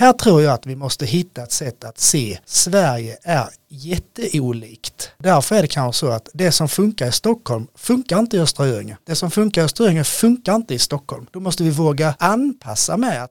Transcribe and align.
Här 0.00 0.12
tror 0.12 0.42
jag 0.42 0.54
att 0.54 0.66
vi 0.66 0.76
måste 0.76 1.06
hitta 1.06 1.42
ett 1.42 1.52
sätt 1.52 1.84
att 1.84 1.98
se 1.98 2.38
Sverige 2.44 3.16
är 3.22 3.48
jätteolikt. 3.68 5.12
Därför 5.18 5.56
är 5.56 5.62
det 5.62 5.68
kanske 5.68 6.00
så 6.00 6.08
att 6.08 6.28
det 6.34 6.52
som 6.52 6.68
funkar 6.68 7.06
i 7.06 7.12
Stockholm 7.12 7.66
funkar 7.74 8.18
inte 8.18 8.36
i 8.36 8.40
Östra 8.40 8.66
Göinge. 8.66 8.96
Det 9.06 9.14
som 9.14 9.30
funkar 9.30 9.62
i 9.62 9.64
Östra 9.64 9.86
Göinge 9.86 10.04
funkar 10.04 10.54
inte 10.54 10.74
i 10.74 10.78
Stockholm. 10.78 11.26
Då 11.30 11.40
måste 11.40 11.62
vi 11.62 11.70
våga 11.70 12.14
anpassa 12.18 12.96
med 12.96 13.24
att 13.24 13.30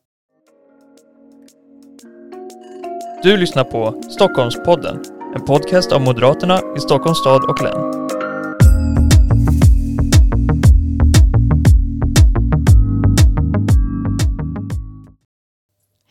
Du 3.24 3.38
lyssnar 3.38 3.64
på 3.64 4.02
Stockholmspodden, 4.10 5.04
en 5.36 5.46
podcast 5.46 5.92
av 5.92 6.02
Moderaterna 6.02 6.62
i 6.78 6.80
Stockholms 6.80 7.20
stad 7.20 7.44
och 7.44 7.64
län. 7.64 7.99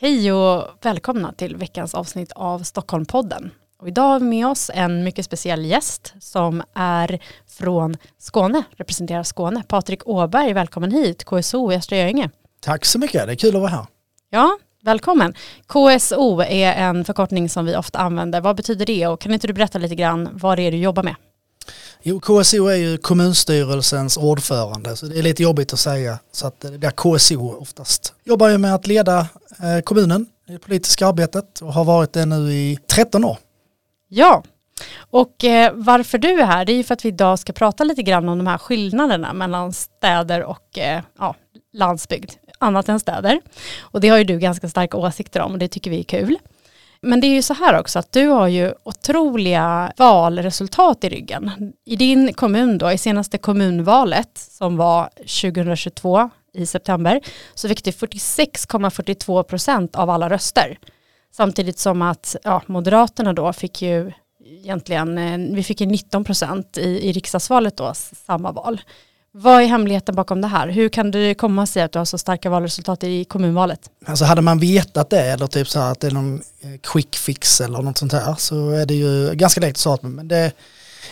Hej 0.00 0.32
och 0.32 0.64
välkomna 0.82 1.32
till 1.32 1.56
veckans 1.56 1.94
avsnitt 1.94 2.32
av 2.32 2.58
Stockholmpodden. 2.58 3.50
Och 3.78 3.88
idag 3.88 4.02
har 4.02 4.20
vi 4.20 4.26
med 4.26 4.46
oss 4.46 4.70
en 4.74 5.04
mycket 5.04 5.24
speciell 5.24 5.64
gäst 5.64 6.14
som 6.20 6.62
är 6.74 7.18
från 7.58 7.96
Skåne, 8.18 8.62
representerar 8.76 9.22
Skåne. 9.22 9.62
Patrik 9.68 10.08
Åberg, 10.08 10.52
välkommen 10.52 10.92
hit, 10.92 11.24
KSO 11.24 11.72
i 11.72 11.76
Östra 11.76 11.96
Göinge. 11.96 12.30
Tack 12.60 12.84
så 12.84 12.98
mycket, 12.98 13.26
det 13.26 13.32
är 13.32 13.36
kul 13.36 13.56
att 13.56 13.60
vara 13.62 13.70
här. 13.70 13.86
Ja, 14.30 14.58
välkommen. 14.82 15.34
KSO 15.66 16.40
är 16.42 16.72
en 16.72 17.04
förkortning 17.04 17.48
som 17.48 17.66
vi 17.66 17.76
ofta 17.76 17.98
använder. 17.98 18.40
Vad 18.40 18.56
betyder 18.56 18.86
det 18.86 19.06
och 19.06 19.20
kan 19.20 19.34
inte 19.34 19.46
du 19.46 19.52
berätta 19.52 19.78
lite 19.78 19.94
grann 19.94 20.28
vad 20.32 20.58
det 20.58 20.62
är 20.62 20.70
du 20.70 20.78
jobbar 20.78 21.02
med? 21.02 21.14
Jo, 22.02 22.20
KSO 22.20 22.66
är 22.66 22.76
ju 22.76 22.98
kommunstyrelsens 22.98 24.16
ordförande 24.16 24.96
så 24.96 25.06
det 25.06 25.18
är 25.18 25.22
lite 25.22 25.42
jobbigt 25.42 25.72
att 25.72 25.78
säga 25.78 26.18
så 26.32 26.46
att 26.46 26.60
det 26.60 26.86
är 26.86 26.90
KSO 26.90 27.56
oftast. 27.60 28.14
Jobbar 28.24 28.48
ju 28.48 28.58
med 28.58 28.74
att 28.74 28.86
leda 28.86 29.18
eh, 29.62 29.82
kommunen 29.84 30.26
i 30.48 30.52
det 30.52 30.58
politiska 30.58 31.06
arbetet 31.06 31.60
och 31.60 31.72
har 31.72 31.84
varit 31.84 32.12
det 32.12 32.26
nu 32.26 32.52
i 32.52 32.78
13 32.86 33.24
år. 33.24 33.38
Ja, 34.08 34.42
och 35.10 35.44
eh, 35.44 35.72
varför 35.74 36.18
du 36.18 36.40
är 36.40 36.46
här 36.46 36.64
det 36.64 36.72
är 36.72 36.76
ju 36.76 36.84
för 36.84 36.94
att 36.94 37.04
vi 37.04 37.08
idag 37.08 37.38
ska 37.38 37.52
prata 37.52 37.84
lite 37.84 38.02
grann 38.02 38.28
om 38.28 38.38
de 38.38 38.46
här 38.46 38.58
skillnaderna 38.58 39.32
mellan 39.32 39.72
städer 39.72 40.42
och 40.42 40.78
eh, 40.78 41.02
ja, 41.18 41.34
landsbygd, 41.72 42.30
annat 42.58 42.88
än 42.88 43.00
städer. 43.00 43.40
Och 43.80 44.00
det 44.00 44.08
har 44.08 44.18
ju 44.18 44.24
du 44.24 44.38
ganska 44.38 44.68
starka 44.68 44.96
åsikter 44.96 45.40
om 45.40 45.52
och 45.52 45.58
det 45.58 45.68
tycker 45.68 45.90
vi 45.90 45.98
är 45.98 46.04
kul. 46.04 46.38
Men 47.00 47.20
det 47.20 47.26
är 47.26 47.34
ju 47.34 47.42
så 47.42 47.54
här 47.54 47.80
också 47.80 47.98
att 47.98 48.12
du 48.12 48.26
har 48.26 48.48
ju 48.48 48.74
otroliga 48.84 49.92
valresultat 49.96 51.04
i 51.04 51.08
ryggen. 51.08 51.72
I 51.84 51.96
din 51.96 52.32
kommun 52.32 52.78
då, 52.78 52.92
i 52.92 52.98
senaste 52.98 53.38
kommunvalet 53.38 54.30
som 54.34 54.76
var 54.76 55.08
2022 55.16 56.30
i 56.54 56.66
september 56.66 57.20
så 57.54 57.68
fick 57.68 57.84
du 57.84 57.90
46,42 57.90 59.42
procent 59.42 59.96
av 59.96 60.10
alla 60.10 60.30
röster. 60.30 60.78
Samtidigt 61.32 61.78
som 61.78 62.02
att 62.02 62.36
ja, 62.42 62.62
Moderaterna 62.66 63.32
då 63.32 63.52
fick 63.52 63.82
ju 63.82 64.12
egentligen, 64.44 65.18
eh, 65.18 65.54
vi 65.54 65.62
fick 65.62 65.80
ju 65.80 65.86
19 65.86 66.24
procent 66.24 66.78
i, 66.78 67.08
i 67.08 67.12
riksdagsvalet 67.12 67.76
då, 67.76 67.92
samma 67.94 68.52
val. 68.52 68.80
Vad 69.32 69.62
är 69.62 69.66
hemligheten 69.66 70.14
bakom 70.14 70.40
det 70.40 70.48
här? 70.48 70.68
Hur 70.68 70.88
kan 70.88 71.10
det 71.10 71.34
komma 71.34 71.66
sig 71.66 71.82
att 71.82 71.92
du 71.92 71.98
har 71.98 72.06
så 72.06 72.18
starka 72.18 72.50
valresultat 72.50 73.04
i 73.04 73.24
kommunvalet? 73.24 73.80
Alltså 74.06 74.24
hade 74.24 74.42
man 74.42 74.58
vetat 74.58 75.10
det 75.10 75.22
eller 75.22 75.46
typ 75.46 75.68
så 75.68 75.80
här 75.80 75.92
att 75.92 76.00
det 76.00 76.06
är 76.06 76.10
någon 76.10 76.34
eh, 76.34 76.80
quick 76.82 77.16
fix 77.16 77.60
eller 77.60 77.82
något 77.82 77.98
sånt 77.98 78.12
här 78.12 78.34
så 78.38 78.70
är 78.70 78.86
det 78.86 78.94
ju 78.94 79.34
ganska 79.34 79.60
lätt 79.60 79.70
att 79.70 79.76
svara 79.76 79.96
på. 79.96 80.06
Men 80.06 80.28
det, 80.28 80.52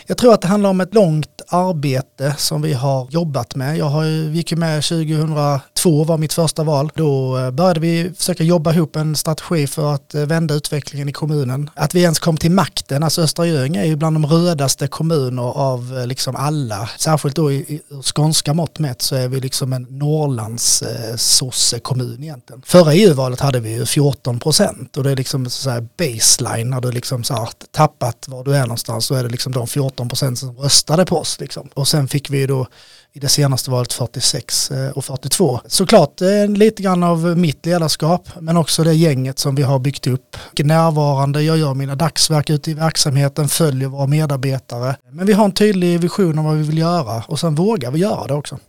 jag 0.05 0.17
tror 0.17 0.33
att 0.33 0.41
det 0.41 0.47
handlar 0.47 0.69
om 0.69 0.81
ett 0.81 0.93
långt 0.93 1.41
arbete 1.47 2.35
som 2.37 2.61
vi 2.61 2.73
har 2.73 3.07
jobbat 3.09 3.55
med. 3.55 3.77
Jag 3.77 3.85
har, 3.85 4.05
gick 4.05 4.51
ju 4.51 4.57
med 4.57 4.83
2002 4.83 6.03
var 6.03 6.17
mitt 6.17 6.33
första 6.33 6.63
val. 6.63 6.91
Då 6.95 7.37
eh, 7.37 7.51
började 7.51 7.79
vi 7.79 8.11
försöka 8.17 8.43
jobba 8.43 8.73
ihop 8.73 8.95
en 8.95 9.15
strategi 9.15 9.67
för 9.67 9.93
att 9.95 10.15
eh, 10.15 10.21
vända 10.21 10.53
utvecklingen 10.53 11.09
i 11.09 11.13
kommunen. 11.13 11.69
Att 11.75 11.95
vi 11.95 12.01
ens 12.01 12.19
kom 12.19 12.37
till 12.37 12.51
makten, 12.51 13.03
alltså 13.03 13.21
Östra 13.21 13.45
Göinge 13.45 13.81
är 13.81 13.85
ju 13.85 13.95
bland 13.95 14.15
de 14.15 14.25
rödaste 14.25 14.87
kommuner 14.87 15.43
av 15.43 15.97
eh, 15.97 16.07
liksom 16.07 16.35
alla. 16.35 16.89
Särskilt 16.97 17.35
då 17.35 17.51
i, 17.51 17.55
i 17.55 17.81
skånska 18.03 18.53
mått 18.53 18.79
mätt 18.79 19.01
så 19.01 19.15
är 19.15 19.27
vi 19.27 19.39
liksom 19.39 19.73
en 19.73 19.87
Norrlands 19.89 20.81
eh, 20.81 21.79
kommun 21.79 22.23
egentligen. 22.23 22.61
Förra 22.65 22.93
EU-valet 22.93 23.39
hade 23.39 23.59
vi 23.59 23.73
ju 23.73 23.85
14 23.85 24.39
procent 24.39 24.97
och 24.97 25.03
det 25.03 25.11
är 25.11 25.15
liksom 25.15 25.49
så 25.49 25.69
här 25.69 25.87
baseline 25.97 26.69
när 26.69 26.81
du 26.81 26.91
liksom 26.91 27.23
så 27.23 27.33
här 27.33 27.49
tappat 27.71 28.25
var 28.27 28.43
du 28.43 28.55
är 28.55 28.61
någonstans 28.61 29.05
så 29.05 29.15
är 29.15 29.23
det 29.23 29.29
liksom 29.29 29.53
de 29.53 29.67
14 29.67 29.86
procent 29.89 30.39
som 30.39 30.57
röstade 30.57 31.05
på 31.05 31.17
oss. 31.17 31.39
Liksom. 31.39 31.69
Och 31.73 31.87
sen 31.87 32.07
fick 32.07 32.29
vi 32.29 32.47
då 32.47 32.67
i 33.13 33.19
det 33.19 33.27
senaste 33.27 33.71
valet 33.71 33.93
46 33.93 34.71
eh, 34.71 34.91
och 34.91 35.05
42. 35.05 35.59
Såklart 35.67 36.21
lite 36.49 36.83
grann 36.83 37.03
av 37.03 37.37
mitt 37.37 37.65
ledarskap 37.65 38.29
men 38.39 38.57
också 38.57 38.83
det 38.83 38.93
gänget 38.93 39.39
som 39.39 39.55
vi 39.55 39.63
har 39.63 39.79
byggt 39.79 40.07
upp. 40.07 40.37
Närvarande, 40.63 41.41
jag 41.41 41.57
gör 41.57 41.73
mina 41.73 41.95
dagsverk 41.95 42.49
ute 42.49 42.71
i 42.71 42.73
verksamheten, 42.73 43.49
följer 43.49 43.87
våra 43.87 44.07
medarbetare. 44.07 44.95
Men 45.11 45.25
vi 45.25 45.33
har 45.33 45.45
en 45.45 45.51
tydlig 45.51 45.99
vision 45.99 46.39
om 46.39 46.45
vad 46.45 46.55
vi 46.55 46.63
vill 46.63 46.77
göra 46.77 47.23
och 47.27 47.39
sen 47.39 47.55
vågar 47.55 47.91
vi 47.91 47.99
göra 47.99 48.27
det 48.27 48.33
också. 48.33 48.59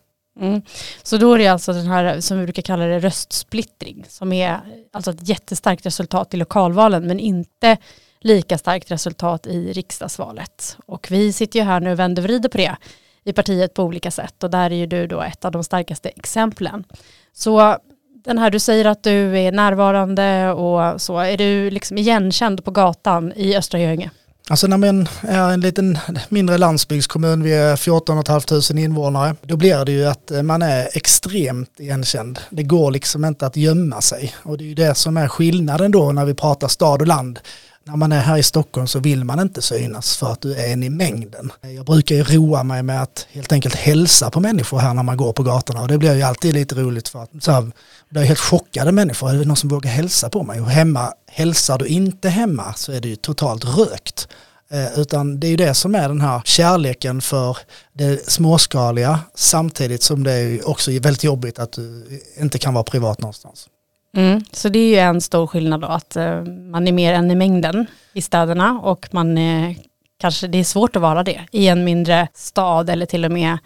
Mm. 0.40 0.62
Så 1.02 1.16
då 1.16 1.34
är 1.34 1.38
det 1.38 1.46
alltså 1.46 1.72
den 1.72 1.86
här 1.86 2.20
som 2.20 2.38
vi 2.38 2.44
brukar 2.44 2.62
kalla 2.62 2.84
det 2.84 2.98
röstsplittring 2.98 4.04
som 4.08 4.32
är 4.32 4.60
alltså 4.92 5.10
ett 5.10 5.28
jättestarkt 5.28 5.86
resultat 5.86 6.34
i 6.34 6.36
lokalvalen 6.36 7.06
men 7.06 7.20
inte 7.20 7.76
lika 8.20 8.58
starkt 8.58 8.90
resultat 8.90 9.46
i 9.46 9.72
riksdagsvalet. 9.72 10.76
Och 10.86 11.06
vi 11.10 11.32
sitter 11.32 11.58
ju 11.58 11.64
här 11.64 11.80
nu 11.80 11.92
och 11.92 11.98
vänder 11.98 12.22
och 12.22 12.24
vrider 12.24 12.48
på 12.48 12.58
det 12.58 12.76
i 13.24 13.32
partiet 13.32 13.74
på 13.74 13.82
olika 13.82 14.10
sätt 14.10 14.42
och 14.42 14.50
där 14.50 14.70
är 14.70 14.76
ju 14.76 14.86
du 14.86 15.06
då 15.06 15.22
ett 15.22 15.44
av 15.44 15.52
de 15.52 15.64
starkaste 15.64 16.08
exemplen. 16.08 16.84
Så 17.32 17.76
den 18.24 18.38
här 18.38 18.50
du 18.50 18.58
säger 18.58 18.84
att 18.84 19.02
du 19.02 19.38
är 19.38 19.52
närvarande 19.52 20.50
och 20.52 21.00
så, 21.00 21.18
är 21.18 21.36
du 21.36 21.70
liksom 21.70 21.98
igenkänd 21.98 22.64
på 22.64 22.70
gatan 22.70 23.32
i 23.36 23.56
Östra 23.56 23.80
Göinge? 23.80 24.10
Alltså 24.50 24.66
när 24.66 24.76
man 24.76 25.08
är 25.20 25.52
en 25.52 25.60
liten 25.60 25.98
mindre 26.28 26.58
landsbygdskommun, 26.58 27.42
vi 27.42 27.54
är 27.54 27.76
14 27.76 28.24
500 28.24 28.80
invånare, 28.82 29.34
då 29.42 29.56
blir 29.56 29.84
det 29.84 29.92
ju 29.92 30.06
att 30.06 30.30
man 30.44 30.62
är 30.62 30.96
extremt 30.96 31.80
igenkänd. 31.80 32.38
Det 32.50 32.62
går 32.62 32.90
liksom 32.90 33.24
inte 33.24 33.46
att 33.46 33.56
gömma 33.56 34.00
sig 34.00 34.34
och 34.42 34.58
det 34.58 34.64
är 34.64 34.68
ju 34.68 34.74
det 34.74 34.94
som 34.94 35.16
är 35.16 35.28
skillnaden 35.28 35.90
då 35.90 36.12
när 36.12 36.24
vi 36.24 36.34
pratar 36.34 36.68
stad 36.68 37.00
och 37.00 37.06
land 37.06 37.40
när 37.88 37.96
man 37.96 38.12
är 38.12 38.20
här 38.20 38.36
i 38.38 38.42
Stockholm 38.42 38.86
så 38.86 38.98
vill 38.98 39.24
man 39.24 39.40
inte 39.40 39.62
synas 39.62 40.16
för 40.16 40.32
att 40.32 40.40
du 40.40 40.54
är 40.54 40.72
en 40.72 40.82
i 40.82 40.90
mängden. 40.90 41.52
Jag 41.60 41.86
brukar 41.86 42.14
ju 42.14 42.22
roa 42.22 42.62
mig 42.62 42.82
med 42.82 43.02
att 43.02 43.26
helt 43.30 43.52
enkelt 43.52 43.74
hälsa 43.74 44.30
på 44.30 44.40
människor 44.40 44.78
här 44.78 44.94
när 44.94 45.02
man 45.02 45.16
går 45.16 45.32
på 45.32 45.42
gatorna 45.42 45.82
och 45.82 45.88
det 45.88 45.98
blir 45.98 46.14
ju 46.14 46.22
alltid 46.22 46.54
lite 46.54 46.74
roligt 46.74 47.08
för 47.08 47.22
att 47.22 47.30
så 47.40 47.52
här, 47.52 47.70
blir 48.08 48.22
helt 48.22 48.38
chockade 48.38 48.92
människor, 48.92 49.30
är 49.30 49.34
det 49.34 49.44
någon 49.44 49.56
som 49.56 49.68
vågar 49.68 49.90
hälsa 49.90 50.30
på 50.30 50.42
mig? 50.42 50.60
Och 50.60 50.70
hemma, 50.70 51.12
hälsar 51.30 51.78
du 51.78 51.86
inte 51.86 52.28
hemma 52.28 52.74
så 52.74 52.92
är 52.92 53.00
det 53.00 53.08
ju 53.08 53.16
totalt 53.16 53.64
rökt. 53.64 54.28
Eh, 54.70 54.98
utan 54.98 55.40
det 55.40 55.46
är 55.46 55.50
ju 55.50 55.56
det 55.56 55.74
som 55.74 55.94
är 55.94 56.08
den 56.08 56.20
här 56.20 56.42
kärleken 56.44 57.20
för 57.20 57.58
det 57.92 58.30
småskaliga 58.30 59.20
samtidigt 59.34 60.02
som 60.02 60.24
det 60.24 60.32
är 60.32 60.68
också 60.68 60.90
väldigt 60.90 61.24
jobbigt 61.24 61.58
att 61.58 61.72
du 61.72 62.20
inte 62.38 62.58
kan 62.58 62.74
vara 62.74 62.84
privat 62.84 63.20
någonstans. 63.20 63.68
Mm, 64.16 64.44
så 64.52 64.68
det 64.68 64.78
är 64.78 64.88
ju 64.88 64.98
en 64.98 65.20
stor 65.20 65.46
skillnad 65.46 65.80
då, 65.80 65.86
att 65.86 66.16
eh, 66.16 66.42
man 66.44 66.88
är 66.88 66.92
mer 66.92 67.12
än 67.12 67.30
i 67.30 67.34
mängden 67.34 67.86
i 68.12 68.22
städerna 68.22 68.80
och 68.82 69.08
man 69.10 69.38
är, 69.38 69.76
kanske 70.20 70.46
det 70.46 70.58
är 70.58 70.64
svårt 70.64 70.96
att 70.96 71.02
vara 71.02 71.22
det 71.22 71.46
i 71.50 71.68
en 71.68 71.84
mindre 71.84 72.28
stad 72.34 72.90
eller 72.90 73.06
till 73.06 73.24
och 73.24 73.32
med 73.32 73.58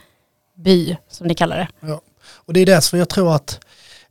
by 0.57 0.97
som 1.09 1.27
ni 1.27 1.35
kallar 1.35 1.57
det. 1.57 1.69
Ja. 1.81 2.01
Och 2.25 2.53
det 2.53 2.61
är 2.61 2.67
därför 2.67 2.99
jag 2.99 3.09
tror 3.09 3.35
att 3.35 3.61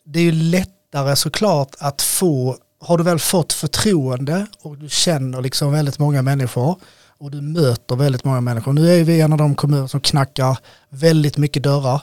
det 0.03 0.19
är 0.19 0.31
lättare 0.31 1.15
såklart 1.15 1.75
att 1.79 2.01
få, 2.01 2.57
har 2.81 2.97
du 2.97 3.03
väl 3.03 3.19
fått 3.19 3.53
förtroende 3.53 4.45
och 4.61 4.77
du 4.77 4.89
känner 4.89 5.41
liksom 5.41 5.71
väldigt 5.71 5.99
många 5.99 6.21
människor 6.21 6.75
och 7.21 7.31
du 7.31 7.41
möter 7.41 7.95
väldigt 7.95 8.23
många 8.23 8.41
människor. 8.41 8.73
Nu 8.73 8.99
är 8.99 9.03
vi 9.03 9.21
en 9.21 9.31
av 9.31 9.37
de 9.37 9.55
kommuner 9.55 9.87
som 9.87 10.01
knackar 10.01 10.57
väldigt 10.89 11.37
mycket 11.37 11.63
dörrar. 11.63 12.01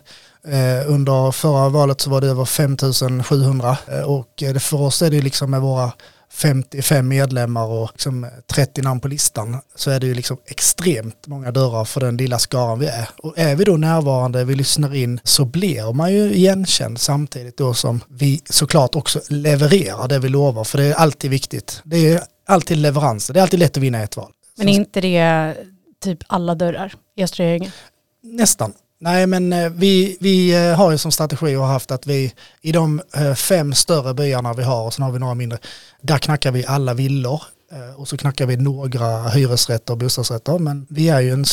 Eh, 0.49 0.91
under 0.91 1.33
förra 1.33 1.69
valet 1.69 2.01
så 2.01 2.11
var 2.11 2.21
det 2.21 2.27
över 2.27 2.45
5700 2.45 3.77
eh, 3.87 4.01
och 4.01 4.43
för 4.61 4.81
oss 4.81 5.03
är 5.03 5.11
det 5.11 5.21
liksom 5.21 5.51
med 5.51 5.61
våra 5.61 5.93
55 6.33 7.09
medlemmar 7.09 7.67
och 7.67 7.91
liksom 7.93 8.27
30 8.53 8.83
namn 8.83 9.01
på 9.01 9.09
listan 9.09 9.61
så 9.75 9.91
är 9.91 10.01
det 10.01 10.07
ju 10.07 10.15
liksom 10.15 10.37
extremt 10.47 11.27
många 11.27 11.51
dörrar 11.51 11.85
för 11.85 12.01
den 12.01 12.17
lilla 12.17 12.39
skaran 12.39 12.79
vi 12.79 12.87
är. 12.87 13.09
Och 13.17 13.39
är 13.39 13.57
vi 13.57 13.65
då 13.65 13.77
närvarande, 13.77 14.45
vi 14.45 14.55
lyssnar 14.55 14.95
in, 14.95 15.21
så 15.25 15.45
blir 15.45 15.93
man 15.93 16.13
ju 16.13 16.33
igenkänd 16.35 17.01
samtidigt 17.01 17.57
då 17.57 17.75
som 17.75 18.01
vi 18.09 18.41
såklart 18.51 18.95
också 18.95 19.21
levererar 19.29 20.09
det 20.09 20.19
vi 20.19 20.29
lovar, 20.29 20.65
för 20.65 20.79
det 20.79 20.85
är 20.85 20.95
alltid 20.95 21.31
viktigt. 21.31 21.81
Det 21.85 22.13
är 22.13 22.23
alltid 22.47 22.77
leveranser, 22.77 23.35
det 23.35 23.41
är 23.41 23.43
alltid 23.43 23.61
lätt 23.61 23.77
att 23.77 23.83
vinna 23.83 24.03
ett 24.03 24.17
val. 24.17 24.33
Men 24.59 24.69
är 24.69 24.73
inte 24.73 25.01
det 25.01 25.55
typ 26.01 26.19
alla 26.27 26.55
dörrar 26.55 26.95
i 27.17 27.23
Östra 27.23 27.45
Göinge? 27.45 27.73
Nästan. 28.23 28.73
Nej 29.01 29.27
men 29.27 29.53
eh, 29.53 29.71
vi, 29.71 30.17
vi 30.21 30.67
eh, 30.71 30.77
har 30.77 30.91
ju 30.91 30.99
som 30.99 31.13
strategi 31.13 31.57
och 31.57 31.65
haft 31.65 31.91
att 31.91 32.07
vi 32.07 32.33
i 32.63 32.73
de 32.73 33.03
eh, 33.17 33.35
fem 33.35 33.75
större 33.75 34.15
byarna 34.15 34.53
vi 34.53 34.63
har 34.63 34.87
och 34.87 34.95
sen 34.95 35.03
har 35.03 35.13
vi 35.13 35.19
några 35.19 35.35
mindre, 35.35 35.59
där 36.01 36.19
knackar 36.19 36.53
vi 36.53 36.67
alla 36.67 36.95
villor 36.95 37.43
och 37.97 38.09
så 38.09 38.17
knackar 38.17 38.47
vi 38.47 38.57
några 38.57 39.29
hyresrätter 39.29 39.93
och 39.93 39.99
bostadsrätter 39.99 40.59
men 40.59 40.87
vi 40.91 41.09
är 41.09 41.21
ju 41.21 41.31
en, 41.31 41.45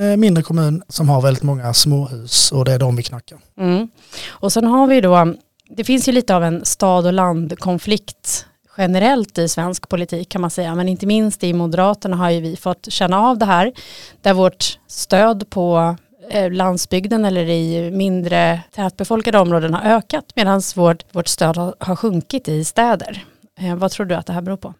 en 0.00 0.20
mindre 0.20 0.42
kommun 0.42 0.82
som 0.88 1.08
har 1.08 1.22
väldigt 1.22 1.42
många 1.42 1.74
småhus 1.74 2.52
och 2.52 2.64
det 2.64 2.72
är 2.72 2.78
de 2.78 2.96
vi 2.96 3.02
knackar. 3.02 3.38
Mm. 3.58 3.88
Och 4.28 4.52
sen 4.52 4.64
har 4.64 4.86
vi 4.86 5.00
då, 5.00 5.34
det 5.76 5.84
finns 5.84 6.08
ju 6.08 6.12
lite 6.12 6.36
av 6.36 6.44
en 6.44 6.64
stad 6.64 7.06
och 7.06 7.12
landkonflikt 7.12 8.46
generellt 8.78 9.38
i 9.38 9.48
svensk 9.48 9.88
politik 9.88 10.28
kan 10.28 10.40
man 10.40 10.50
säga, 10.50 10.74
men 10.74 10.88
inte 10.88 11.06
minst 11.06 11.44
i 11.44 11.52
Moderaterna 11.52 12.16
har 12.16 12.30
ju 12.30 12.40
vi 12.40 12.56
fått 12.56 12.92
känna 12.92 13.20
av 13.20 13.38
det 13.38 13.44
här, 13.44 13.72
där 14.22 14.34
vårt 14.34 14.78
stöd 14.86 15.50
på 15.50 15.96
eh, 16.30 16.50
landsbygden 16.50 17.24
eller 17.24 17.44
i 17.48 17.90
mindre 17.90 18.60
tätbefolkade 18.74 19.38
områden 19.38 19.74
har 19.74 19.96
ökat 19.96 20.24
medan 20.34 20.62
vårt, 20.76 21.14
vårt 21.14 21.28
stöd 21.28 21.56
har, 21.56 21.74
har 21.78 21.96
sjunkit 21.96 22.48
i 22.48 22.64
städer. 22.64 23.24
Eh, 23.60 23.74
vad 23.74 23.90
tror 23.90 24.06
du 24.06 24.14
att 24.14 24.26
det 24.26 24.32
här 24.32 24.42
beror 24.42 24.56
på? 24.56 24.74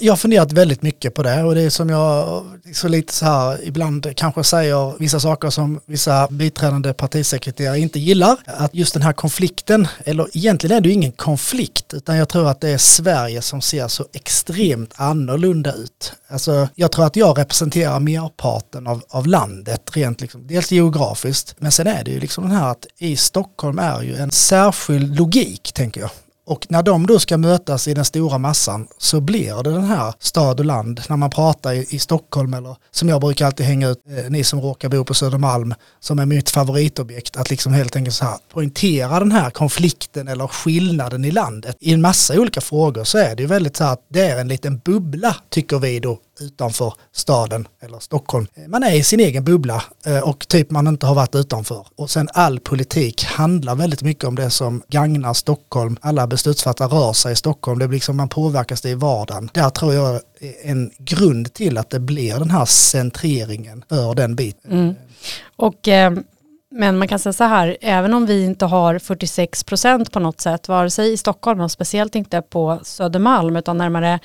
Jag 0.00 0.12
har 0.12 0.16
funderat 0.16 0.52
väldigt 0.52 0.82
mycket 0.82 1.14
på 1.14 1.22
det 1.22 1.42
och 1.42 1.54
det 1.54 1.62
är 1.62 1.70
som 1.70 1.90
jag 1.90 2.44
så 2.74 2.88
lite 2.88 3.12
så 3.12 3.24
här 3.24 3.64
ibland 3.64 4.16
kanske 4.16 4.44
säger 4.44 4.98
vissa 4.98 5.20
saker 5.20 5.50
som 5.50 5.80
vissa 5.86 6.28
biträdande 6.30 6.92
partisekreterare 6.92 7.78
inte 7.78 7.98
gillar. 8.00 8.36
Att 8.46 8.74
just 8.74 8.94
den 8.94 9.02
här 9.02 9.12
konflikten, 9.12 9.88
eller 10.04 10.36
egentligen 10.36 10.76
är 10.76 10.80
det 10.80 10.88
ju 10.88 10.94
ingen 10.94 11.12
konflikt 11.12 11.94
utan 11.94 12.16
jag 12.16 12.28
tror 12.28 12.48
att 12.48 12.60
det 12.60 12.68
är 12.68 12.78
Sverige 12.78 13.42
som 13.42 13.60
ser 13.60 13.88
så 13.88 14.06
extremt 14.12 14.92
annorlunda 14.96 15.72
ut. 15.72 16.12
Alltså 16.28 16.68
jag 16.74 16.92
tror 16.92 17.06
att 17.06 17.16
jag 17.16 17.38
representerar 17.38 18.00
merparten 18.00 18.86
av, 18.86 19.02
av 19.08 19.26
landet 19.26 19.90
rent 19.92 20.20
liksom, 20.20 20.46
dels 20.46 20.72
geografiskt 20.72 21.54
men 21.58 21.72
sen 21.72 21.86
är 21.86 22.04
det 22.04 22.10
ju 22.10 22.20
liksom 22.20 22.44
den 22.44 22.52
här 22.52 22.70
att 22.70 22.86
i 22.98 23.16
Stockholm 23.16 23.78
är 23.78 24.02
ju 24.02 24.16
en 24.16 24.30
särskild 24.30 25.16
logik 25.16 25.72
tänker 25.74 26.00
jag. 26.00 26.10
Och 26.46 26.66
när 26.68 26.82
de 26.82 27.06
då 27.06 27.18
ska 27.18 27.36
mötas 27.36 27.88
i 27.88 27.94
den 27.94 28.04
stora 28.04 28.38
massan 28.38 28.86
så 28.98 29.20
blir 29.20 29.62
det 29.62 29.70
den 29.70 29.84
här 29.84 30.14
stad 30.18 30.60
och 30.60 30.66
land 30.66 31.00
när 31.08 31.16
man 31.16 31.30
pratar 31.30 31.72
i, 31.72 31.86
i 31.90 31.98
Stockholm 31.98 32.54
eller 32.54 32.76
som 32.90 33.08
jag 33.08 33.20
brukar 33.20 33.46
alltid 33.46 33.66
hänga 33.66 33.88
ut, 33.88 33.98
eh, 34.08 34.30
ni 34.30 34.44
som 34.44 34.60
råkar 34.60 34.88
bo 34.88 35.04
på 35.04 35.14
Södermalm 35.14 35.74
som 36.00 36.18
är 36.18 36.26
mitt 36.26 36.50
favoritobjekt, 36.50 37.36
att 37.36 37.50
liksom 37.50 37.72
helt 37.72 37.96
enkelt 37.96 38.16
så 38.16 38.24
här 38.24 38.36
poängtera 38.52 39.18
den 39.18 39.32
här 39.32 39.50
konflikten 39.50 40.28
eller 40.28 40.46
skillnaden 40.46 41.24
i 41.24 41.30
landet. 41.30 41.76
I 41.80 41.92
en 41.92 42.00
massa 42.00 42.40
olika 42.40 42.60
frågor 42.60 43.04
så 43.04 43.18
är 43.18 43.36
det 43.36 43.42
ju 43.42 43.48
väldigt 43.48 43.76
så 43.76 43.84
här 43.84 43.92
att 43.92 44.06
det 44.08 44.20
är 44.20 44.40
en 44.40 44.48
liten 44.48 44.78
bubbla 44.78 45.36
tycker 45.50 45.78
vi 45.78 46.00
då 46.00 46.18
utanför 46.40 46.94
staden 47.12 47.68
eller 47.80 47.98
Stockholm. 47.98 48.46
Eh, 48.54 48.68
man 48.68 48.82
är 48.82 48.94
i 48.94 49.02
sin 49.02 49.20
egen 49.20 49.44
bubbla 49.44 49.82
eh, 50.06 50.28
och 50.28 50.48
typ 50.48 50.70
man 50.70 50.86
inte 50.86 51.06
har 51.06 51.14
varit 51.14 51.34
utanför. 51.34 51.86
Och 51.96 52.10
sen 52.10 52.28
all 52.32 52.60
politik 52.60 53.24
handlar 53.24 53.74
väldigt 53.74 54.02
mycket 54.02 54.24
om 54.24 54.34
det 54.34 54.50
som 54.50 54.82
gagnar 54.88 55.34
Stockholm. 55.34 55.96
Alla 56.00 56.26
beslutsfattare 56.26 56.88
rör 56.88 57.12
sig 57.12 57.32
i 57.32 57.36
Stockholm. 57.36 57.78
Det 57.78 57.88
blir 57.88 57.96
liksom 57.96 58.16
man 58.16 58.28
påverkas 58.28 58.80
det 58.80 58.90
i 58.90 58.94
vardagen. 58.94 59.50
Där 59.54 59.70
tror 59.70 59.94
jag 59.94 60.14
är 60.14 60.20
en 60.62 60.90
grund 60.98 61.54
till 61.54 61.78
att 61.78 61.90
det 61.90 62.00
blir 62.00 62.38
den 62.38 62.50
här 62.50 62.64
centreringen 62.64 63.84
för 63.88 64.14
den 64.14 64.36
biten. 64.36 64.72
Mm. 64.72 64.94
Och 65.56 65.88
eh, 65.88 66.12
men 66.74 66.98
man 66.98 67.08
kan 67.08 67.18
säga 67.18 67.32
så 67.32 67.44
här, 67.44 67.76
även 67.80 68.14
om 68.14 68.26
vi 68.26 68.44
inte 68.44 68.66
har 68.66 68.98
46 68.98 69.64
procent 69.64 70.12
på 70.12 70.20
något 70.20 70.40
sätt, 70.40 70.68
vare 70.68 70.90
sig 70.90 71.12
i 71.12 71.16
Stockholm 71.16 71.60
och 71.60 71.70
speciellt 71.70 72.14
inte 72.14 72.42
på 72.42 72.80
Södermalm, 72.82 73.56
utan 73.56 73.78
närmare 73.78 74.18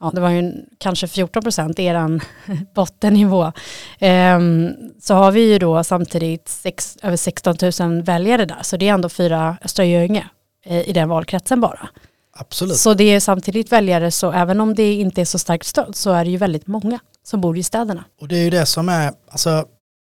ja, 0.00 0.10
det 0.14 0.20
var 0.20 0.30
ju 0.30 0.52
kanske 0.78 1.08
14 1.08 1.42
procent, 1.42 1.78
eran 1.78 2.20
bottennivå, 2.74 3.52
ehm, 3.98 4.72
så 5.00 5.14
har 5.14 5.32
vi 5.32 5.52
ju 5.52 5.58
då 5.58 5.84
samtidigt 5.84 6.48
sex, 6.48 6.98
över 7.02 7.16
16 7.16 7.56
000 7.80 8.02
väljare 8.02 8.44
där, 8.44 8.62
så 8.62 8.76
det 8.76 8.88
är 8.88 8.94
ändå 8.94 9.08
fyra 9.08 9.56
Östra 9.64 9.84
Göinge 9.84 10.26
eh, 10.64 10.88
i 10.88 10.92
den 10.92 11.08
valkretsen 11.08 11.60
bara. 11.60 11.88
Absolut. 12.32 12.76
Så 12.76 12.94
det 12.94 13.04
är 13.04 13.20
samtidigt 13.20 13.72
väljare, 13.72 14.10
så 14.10 14.32
även 14.32 14.60
om 14.60 14.74
det 14.74 14.92
inte 14.92 15.20
är 15.20 15.24
så 15.24 15.38
starkt 15.38 15.66
stöd 15.66 15.96
så 15.96 16.10
är 16.10 16.24
det 16.24 16.30
ju 16.30 16.36
väldigt 16.36 16.66
många 16.66 16.98
som 17.22 17.40
bor 17.40 17.58
i 17.58 17.62
städerna. 17.62 18.04
Och 18.20 18.28
det 18.28 18.36
är 18.36 18.44
ju 18.44 18.50
det 18.50 18.66
som 18.66 18.88
är, 18.88 19.12
alltså 19.30 19.64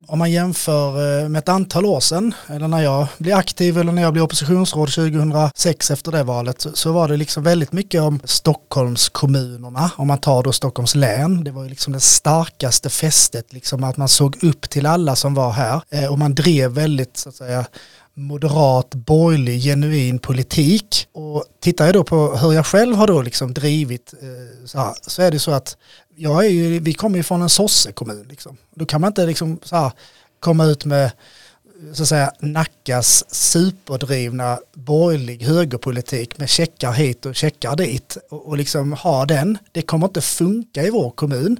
om 0.06 0.18
man 0.18 0.30
jämför 0.30 1.22
eh, 1.22 1.28
med 1.28 1.38
ett 1.38 1.48
antal 1.48 1.86
år 1.86 2.00
sedan, 2.00 2.34
eller 2.46 2.68
när 2.68 2.82
jag 2.82 3.06
blev 3.18 3.36
aktiv 3.36 3.78
eller 3.78 3.92
när 3.92 4.02
jag 4.02 4.12
blev 4.12 4.24
oppositionsråd 4.24 4.88
2006 4.88 5.90
efter 5.90 6.12
det 6.12 6.22
valet, 6.22 6.66
så, 6.74 6.92
var 6.92 7.08
det 7.08 7.16
liksom 7.16 7.42
väldigt 7.42 7.72
mycket 7.72 8.02
om 8.02 8.20
Stockholmskommunerna, 8.24 9.90
om 9.96 10.06
man 10.06 10.18
tar 10.18 10.42
då 10.42 10.52
Stockholms 10.52 10.94
län. 10.94 11.44
Det 11.44 11.50
var 11.50 11.62
ju 11.62 11.68
liksom 11.68 11.92
det 11.92 12.00
starkaste 12.00 12.90
fästet, 12.90 13.52
liksom 13.52 13.84
att 13.84 13.96
man 13.96 14.08
såg 14.08 14.44
upp 14.44 14.70
till 14.70 14.86
alla 14.86 15.16
som 15.16 15.34
var 15.34 15.50
här 15.50 15.82
eh, 15.90 16.12
och 16.12 16.18
man 16.18 16.34
drev 16.34 16.70
väldigt, 16.70 17.16
så 17.16 17.28
att 17.28 17.34
säga, 17.34 17.64
moderat, 18.18 18.94
borgerlig, 18.94 19.62
genuin 19.62 20.18
politik. 20.18 21.08
Och 21.12 21.44
tittar 21.60 21.84
jag 21.84 21.94
då 21.94 22.04
på 22.04 22.36
hur 22.36 22.52
jag 22.52 22.66
själv 22.66 22.96
har 22.96 23.06
då 23.06 23.22
liksom 23.22 23.54
drivit 23.54 24.14
eh, 24.22 24.66
så, 24.66 24.78
här, 24.78 24.94
så 25.02 25.22
är 25.22 25.30
det 25.30 25.38
så 25.38 25.50
att 25.50 25.76
jag 26.16 26.44
är 26.44 26.48
ju, 26.48 26.80
vi 26.80 26.94
kommer 26.94 27.16
ju 27.16 27.22
från 27.22 27.42
en 27.42 27.48
sossekommun. 27.48 28.26
Liksom. 28.28 28.56
Då 28.74 28.86
kan 28.86 29.00
man 29.00 29.08
inte 29.08 29.26
liksom 29.26 29.58
så 29.62 29.76
här, 29.76 29.92
komma 30.40 30.64
ut 30.64 30.84
med 30.84 31.10
så 31.92 32.02
att 32.02 32.08
säga 32.08 32.32
Nackas 32.40 33.34
superdrivna 33.34 34.58
borgerlig 34.74 35.42
högerpolitik 35.42 36.38
med 36.38 36.48
checkar 36.50 36.92
hit 36.92 37.26
och 37.26 37.34
checkar 37.34 37.76
dit 37.76 38.16
och, 38.30 38.48
och 38.48 38.56
liksom 38.56 38.92
ha 38.92 39.26
den. 39.26 39.58
Det 39.72 39.82
kommer 39.82 40.06
inte 40.06 40.20
funka 40.20 40.82
i 40.82 40.90
vår 40.90 41.10
kommun. 41.10 41.56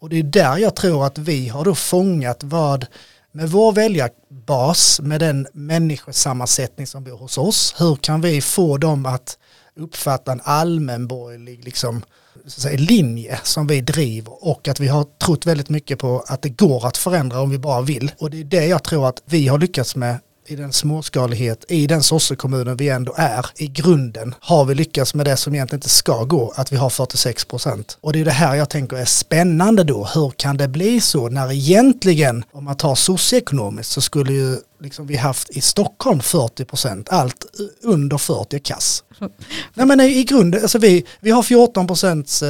Och 0.00 0.08
det 0.08 0.18
är 0.18 0.22
där 0.22 0.58
jag 0.58 0.76
tror 0.76 1.06
att 1.06 1.18
vi 1.18 1.48
har 1.48 1.64
då 1.64 1.74
fångat 1.74 2.42
vad 2.42 2.86
med 3.32 3.50
vår 3.50 3.72
väljarbas, 3.72 5.00
med 5.00 5.20
den 5.20 5.46
människosammansättning 5.52 6.86
som 6.86 7.04
bor 7.04 7.16
hos 7.16 7.38
oss, 7.38 7.74
hur 7.78 7.96
kan 7.96 8.20
vi 8.20 8.40
få 8.40 8.78
dem 8.78 9.06
att 9.06 9.38
uppfatta 9.76 10.32
en 10.32 10.40
allmänborgerlig 10.44 11.64
liksom, 11.64 12.02
säga, 12.46 12.78
linje 12.78 13.40
som 13.42 13.66
vi 13.66 13.80
driver 13.80 14.48
och 14.48 14.68
att 14.68 14.80
vi 14.80 14.88
har 14.88 15.06
trott 15.24 15.46
väldigt 15.46 15.68
mycket 15.68 15.98
på 15.98 16.24
att 16.26 16.42
det 16.42 16.48
går 16.48 16.86
att 16.86 16.96
förändra 16.96 17.40
om 17.40 17.50
vi 17.50 17.58
bara 17.58 17.80
vill. 17.80 18.12
Och 18.18 18.30
det 18.30 18.40
är 18.40 18.44
det 18.44 18.66
jag 18.66 18.84
tror 18.84 19.08
att 19.08 19.22
vi 19.24 19.48
har 19.48 19.58
lyckats 19.58 19.96
med 19.96 20.18
i 20.46 20.56
den 20.56 20.72
småskalighet, 20.72 21.64
i 21.68 21.86
den 21.86 22.02
sossekommunen 22.02 22.76
vi 22.76 22.88
ändå 22.88 23.14
är, 23.16 23.46
i 23.56 23.66
grunden 23.66 24.34
har 24.40 24.64
vi 24.64 24.74
lyckats 24.74 25.14
med 25.14 25.26
det 25.26 25.36
som 25.36 25.54
egentligen 25.54 25.78
inte 25.78 25.88
ska 25.88 26.24
gå, 26.24 26.52
att 26.56 26.72
vi 26.72 26.76
har 26.76 26.90
46 26.90 27.44
procent. 27.44 27.98
Och 28.00 28.12
det 28.12 28.20
är 28.20 28.24
det 28.24 28.30
här 28.30 28.54
jag 28.54 28.68
tänker 28.68 28.96
är 28.96 29.04
spännande 29.04 29.84
då, 29.84 30.08
hur 30.14 30.30
kan 30.30 30.56
det 30.56 30.68
bli 30.68 31.00
så 31.00 31.28
när 31.28 31.52
egentligen, 31.52 32.44
om 32.52 32.64
man 32.64 32.76
tar 32.76 32.94
socioekonomiskt 32.94 33.92
så 33.92 34.00
skulle 34.00 34.32
ju 34.32 34.56
liksom 34.80 35.06
vi 35.06 35.16
haft 35.16 35.50
i 35.50 35.60
Stockholm 35.60 36.20
40 36.20 36.64
procent, 36.64 37.08
allt 37.08 37.46
under 37.82 38.18
40 38.18 38.56
är 38.56 38.60
kass. 38.60 39.04
Nej 39.74 39.86
men 39.86 40.00
i 40.00 40.24
grunden, 40.24 40.62
alltså 40.62 40.78
vi, 40.78 41.06
vi 41.20 41.30
har 41.30 41.42
14 41.42 41.86
procent 41.86 42.40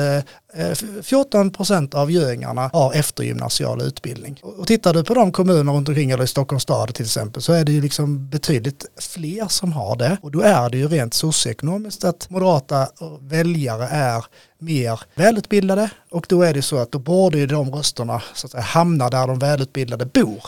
Eh, 0.55 0.73
14 1.03 1.51
procent 1.51 1.95
av 1.95 2.11
göingarna 2.11 2.71
har 2.73 2.93
eftergymnasial 2.93 3.83
utbildning. 3.83 4.41
Och 4.43 4.67
tittar 4.67 4.95
du 4.95 5.05
på 5.05 5.15
de 5.15 5.33
kommuner 5.33 5.73
runt 5.73 5.89
omkring 5.89 6.11
eller 6.11 6.25
i 6.25 6.27
Stockholms 6.27 6.63
stad 6.63 6.95
till 6.95 7.05
exempel 7.05 7.43
så 7.43 7.53
är 7.53 7.65
det 7.65 7.73
ju 7.73 7.81
liksom 7.81 8.31
betydligt 8.31 8.87
fler 9.01 9.49
som 9.49 9.73
har 9.73 9.97
det. 9.97 10.17
Och 10.23 10.31
då 10.31 10.41
är 10.41 10.71
det 10.71 10.79
ju 10.79 10.89
rent 10.89 11.15
socioekonomiskt 11.15 12.05
att 12.05 12.31
moderata 12.31 12.89
väljare 13.21 13.87
är 13.87 14.25
mer 14.59 15.01
välutbildade 15.15 15.91
och 16.11 16.27
då 16.29 16.43
är 16.43 16.55
det 16.55 16.63
så 16.63 16.79
att 16.79 16.93
då 16.93 16.99
borde 16.99 17.39
ju 17.39 17.47
de 17.47 17.75
rösterna 17.75 18.23
så 18.35 18.47
att 18.47 18.51
säga, 18.51 18.63
hamna 18.63 19.11
där 19.11 19.27
de 19.27 19.39
välutbildade 19.39 20.07
bor. 20.07 20.43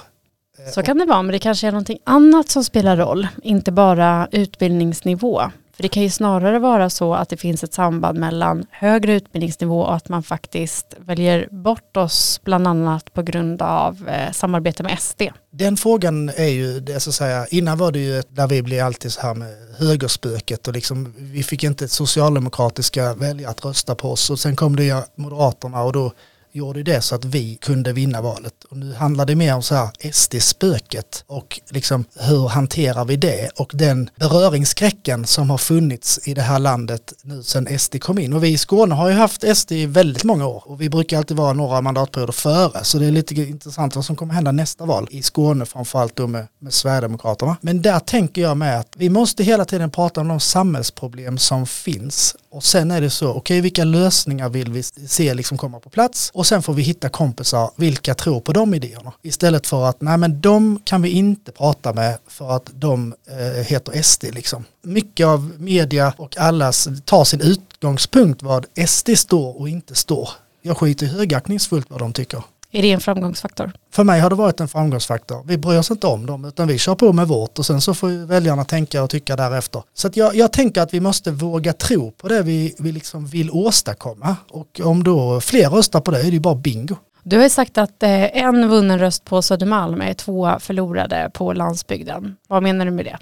Så 0.75 0.83
kan 0.83 0.99
det 0.99 1.05
vara, 1.05 1.23
men 1.23 1.33
det 1.33 1.39
kanske 1.39 1.67
är 1.67 1.73
någonting 1.73 1.99
annat 2.05 2.49
som 2.49 2.65
spelar 2.65 2.97
roll, 2.97 3.29
inte 3.43 3.73
bara 3.73 4.29
utbildningsnivå. 4.33 5.43
För 5.77 5.83
det 5.83 5.89
kan 5.89 6.03
ju 6.03 6.11
snarare 6.11 6.59
vara 6.59 6.91
så 6.91 7.15
att 7.15 7.29
det 7.29 7.37
finns 7.37 7.65
ett 7.65 7.75
samband 7.75 8.19
mellan 8.19 8.67
högre 8.71 9.15
utbildningsnivå 9.15 9.81
och 9.81 9.95
att 9.95 10.09
man 10.09 10.23
faktiskt 10.23 10.95
väljer 10.99 11.49
bort 11.51 11.97
oss 11.97 12.41
bland 12.45 12.67
annat 12.67 13.13
på 13.13 13.23
grund 13.23 13.63
av 13.63 14.09
eh, 14.09 14.33
samarbete 14.33 14.83
med 14.83 14.99
SD. 15.01 15.23
Den 15.51 15.77
frågan 15.77 16.29
är 16.29 16.49
ju, 16.49 16.81
det 16.81 17.01
så 17.01 17.11
att 17.11 17.15
säga, 17.15 17.47
innan 17.47 17.79
var 17.79 17.93
det 17.93 17.99
ju 17.99 18.23
där 18.29 18.47
vi 18.47 18.63
blev 18.63 18.87
alltid 18.87 19.13
så 19.13 19.21
här 19.21 19.35
med 19.35 19.55
högerspöket 19.79 20.69
och 20.69 20.75
liksom 20.75 21.15
vi 21.19 21.43
fick 21.43 21.65
inte 21.65 21.89
socialdemokratiska 21.89 23.15
väljare 23.15 23.51
att 23.51 23.65
rösta 23.65 23.95
på 23.95 24.13
oss 24.13 24.31
och 24.31 24.39
sen 24.39 24.57
kom 24.57 24.77
det 24.77 24.85
ju 24.85 25.03
Moderaterna 25.17 25.83
och 25.83 25.93
då 25.93 26.13
gjorde 26.53 26.83
det 26.83 27.01
så 27.01 27.15
att 27.15 27.25
vi 27.25 27.59
kunde 27.61 27.93
vinna 27.93 28.21
valet. 28.21 28.65
Och 28.71 28.77
nu 28.77 28.95
handlar 28.95 29.27
det 29.27 29.37
mer 29.37 29.55
om 29.55 29.63
så 29.63 29.75
här 29.75 30.13
SD-spöket 30.13 31.25
och 31.27 31.61
liksom 31.71 32.05
hur 32.19 32.49
hanterar 32.49 33.05
vi 33.05 33.17
det 33.17 33.51
och 33.57 33.71
den 33.75 34.11
beröringsskräcken 34.17 35.27
som 35.27 35.51
har 35.51 35.59
funnits 35.59 36.29
i 36.29 36.35
det 36.35 36.43
här 36.43 36.59
landet 36.59 37.13
nu 37.23 37.43
sedan 37.43 37.79
SD 37.79 38.01
kom 38.01 38.19
in. 38.19 38.33
Och 38.33 38.45
vi 38.45 38.49
i 38.49 38.59
Skåne 38.59 38.95
har 38.95 39.09
ju 39.09 39.15
haft 39.15 39.57
SD 39.57 39.73
i 39.73 39.87
väldigt 39.87 40.25
många 40.25 40.47
år 40.47 40.63
och 40.67 40.81
vi 40.81 40.89
brukar 40.89 41.19
alltid 41.19 41.37
vara 41.37 41.53
några 41.53 41.81
mandatperioder 41.81 42.33
före 42.33 42.85
så 42.85 42.99
det 42.99 43.07
är 43.07 43.11
lite 43.11 43.35
intressant 43.35 43.97
vad 43.97 44.05
som 44.05 44.17
kommer 44.17 44.35
hända 44.35 44.53
nästa 44.53 44.85
val 44.85 45.09
i 45.11 45.23
Skåne 45.23 45.67
framförallt 45.67 46.17
då 46.17 46.27
med, 46.27 46.47
med 46.59 46.73
Sverigedemokraterna. 46.73 47.57
Men 47.61 47.83
där 47.83 47.99
tänker 47.99 48.43
jag 48.43 48.57
med 48.57 48.81
att 48.81 48.89
vi 48.97 49.09
måste 49.09 49.45
hela 49.45 49.65
tiden 49.65 49.91
prata 49.91 50.21
om 50.21 50.29
de 50.29 50.41
samhällsproblem 50.41 51.39
som 51.39 51.67
finns 51.67 52.37
och 52.53 52.65
sen 52.65 52.91
är 52.91 53.01
det 53.01 53.11
så, 53.11 53.29
okej 53.29 53.39
okay, 53.39 53.61
vilka 53.61 53.85
lösningar 53.85 54.49
vill 54.49 54.73
vi 54.73 54.83
se 54.83 55.35
liksom 55.35 55.59
komma 55.59 55.81
på 55.81 55.91
plats 55.91 56.31
och 56.43 56.47
sen 56.47 56.63
får 56.63 56.75
vi 56.75 56.83
hitta 56.83 57.09
kompisar, 57.09 57.71
vilka 57.77 58.15
tror 58.15 58.41
på 58.41 58.53
de 58.53 58.75
idéerna. 58.75 59.13
Istället 59.23 59.67
för 59.67 59.85
att, 59.85 60.01
nej 60.01 60.19
men 60.19 60.41
de 60.41 60.81
kan 60.85 61.03
vi 61.03 61.11
inte 61.11 61.53
prata 61.53 61.93
med 61.93 62.19
för 62.27 62.57
att 62.57 62.71
de 62.75 63.15
eh, 63.31 63.65
heter 63.65 64.03
SD 64.03 64.25
liksom. 64.25 64.65
Mycket 64.83 65.27
av 65.27 65.53
media 65.59 66.15
och 66.17 66.37
allas 66.37 66.89
tar 67.05 67.25
sin 67.25 67.41
utgångspunkt 67.41 68.43
vad 68.43 68.67
SD 68.87 69.11
står 69.17 69.61
och 69.61 69.69
inte 69.69 69.95
står. 69.95 70.29
Jag 70.63 70.79
skiter 70.79 71.07
högaktningsfullt 71.07 71.91
vad 71.91 72.01
de 72.01 72.13
tycker. 72.13 72.43
Är 72.75 72.83
det 72.83 72.93
en 72.93 73.01
framgångsfaktor? 73.01 73.73
För 73.93 74.05
mig 74.05 74.21
har 74.21 74.31
det 74.31 74.37
varit 74.37 74.61
en 74.61 74.69
framgångsfaktor. 74.69 75.43
Vi 75.47 75.59
bryr 75.59 75.79
oss 75.79 75.91
inte 75.91 76.07
om 76.07 76.27
dem 76.27 76.45
utan 76.45 76.69
vi 76.69 76.79
kör 76.79 76.95
på 76.95 77.13
med 77.13 77.29
vårt 77.29 77.59
och 77.59 77.67
sen 77.67 77.81
så 77.81 77.95
får 77.95 78.27
väljarna 78.27 78.65
tänka 78.65 79.03
och 79.03 79.11
tycka 79.11 79.37
därefter. 79.37 79.83
Så 79.95 80.11
jag, 80.15 80.35
jag 80.35 80.53
tänker 80.53 80.83
att 80.83 80.95
vi 80.95 81.01
måste 81.01 81.31
våga 81.31 81.73
tro 81.73 82.11
på 82.11 82.29
det 82.29 82.43
vi, 82.43 82.75
vi 82.79 82.93
liksom 82.93 83.27
vill 83.27 83.51
åstadkomma 83.51 84.37
och 84.51 84.81
om 84.85 85.05
då 85.05 85.41
fler 85.41 85.71
röstar 85.71 86.01
på 86.01 86.11
det 86.11 86.21
är 86.21 86.25
det 86.25 86.31
ju 86.31 86.41
bara 86.41 86.55
bingo. 86.55 86.97
Du 87.23 87.37
har 87.37 87.43
ju 87.43 87.51
sagt 87.51 87.79
att 87.79 88.03
eh, 88.03 88.37
en 88.37 88.69
vunnen 88.69 88.99
röst 88.99 89.25
på 89.25 89.43
Södermalm 89.43 90.01
är 90.01 90.15
två 90.15 90.59
förlorade 90.61 91.31
på 91.35 91.53
landsbygden. 91.53 92.37
Vad 92.49 92.63
menar 92.63 92.85
du 92.85 92.91
med 92.91 93.05
det? 93.05 93.19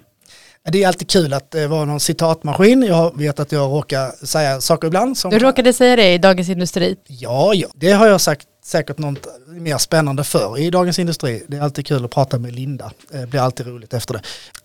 Det 0.70 0.82
är 0.82 0.88
alltid 0.88 1.10
kul 1.10 1.32
att 1.32 1.50
det 1.50 1.66
var 1.66 1.86
någon 1.86 2.00
citatmaskin. 2.00 2.82
Jag 2.82 3.18
vet 3.18 3.40
att 3.40 3.52
jag 3.52 3.70
råkar 3.72 4.26
säga 4.26 4.60
saker 4.60 4.86
ibland. 4.86 5.18
Som 5.18 5.30
du 5.30 5.38
råkade 5.38 5.72
säga 5.72 5.96
det 5.96 6.14
i 6.14 6.18
Dagens 6.18 6.48
Industri. 6.48 6.96
Ja, 7.06 7.54
ja, 7.54 7.68
det 7.74 7.92
har 7.92 8.06
jag 8.06 8.20
sagt 8.20 8.46
säkert 8.62 8.98
något 8.98 9.26
mer 9.46 9.78
spännande 9.78 10.24
för 10.24 10.58
i 10.58 10.70
Dagens 10.70 10.98
Industri. 10.98 11.44
Det 11.48 11.56
är 11.56 11.60
alltid 11.60 11.86
kul 11.86 12.04
att 12.04 12.10
prata 12.10 12.38
med 12.38 12.54
Linda. 12.54 12.92
Det 13.10 13.26
blir 13.26 13.40
alltid 13.40 13.66
roligt 13.66 13.94
efter 13.94 14.14
det. 14.14 14.20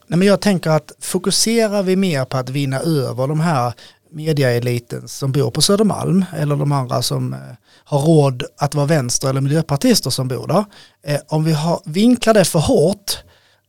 Nej, 0.07 0.19
men 0.19 0.27
jag 0.27 0.41
tänker 0.41 0.69
att 0.69 0.91
fokuserar 0.99 1.83
vi 1.83 1.95
mer 1.95 2.25
på 2.25 2.37
att 2.37 2.49
vinna 2.49 2.79
över 2.79 3.27
de 3.27 3.39
här 3.39 3.73
mediaeliten 4.11 5.07
som 5.07 5.31
bor 5.31 5.51
på 5.51 5.61
Södermalm 5.61 6.25
eller 6.37 6.55
de 6.55 6.71
andra 6.71 7.01
som 7.01 7.33
eh, 7.33 7.39
har 7.83 7.99
råd 7.99 8.43
att 8.57 8.75
vara 8.75 8.85
vänster 8.85 9.29
eller 9.29 9.41
miljöpartister 9.41 10.09
som 10.09 10.27
bor 10.27 10.47
där. 10.47 10.65
Eh, 11.03 11.21
om 11.27 11.43
vi 11.43 11.51
har, 11.53 11.81
vinklar 11.85 12.33
det 12.33 12.45
för 12.45 12.59
hårt 12.59 13.17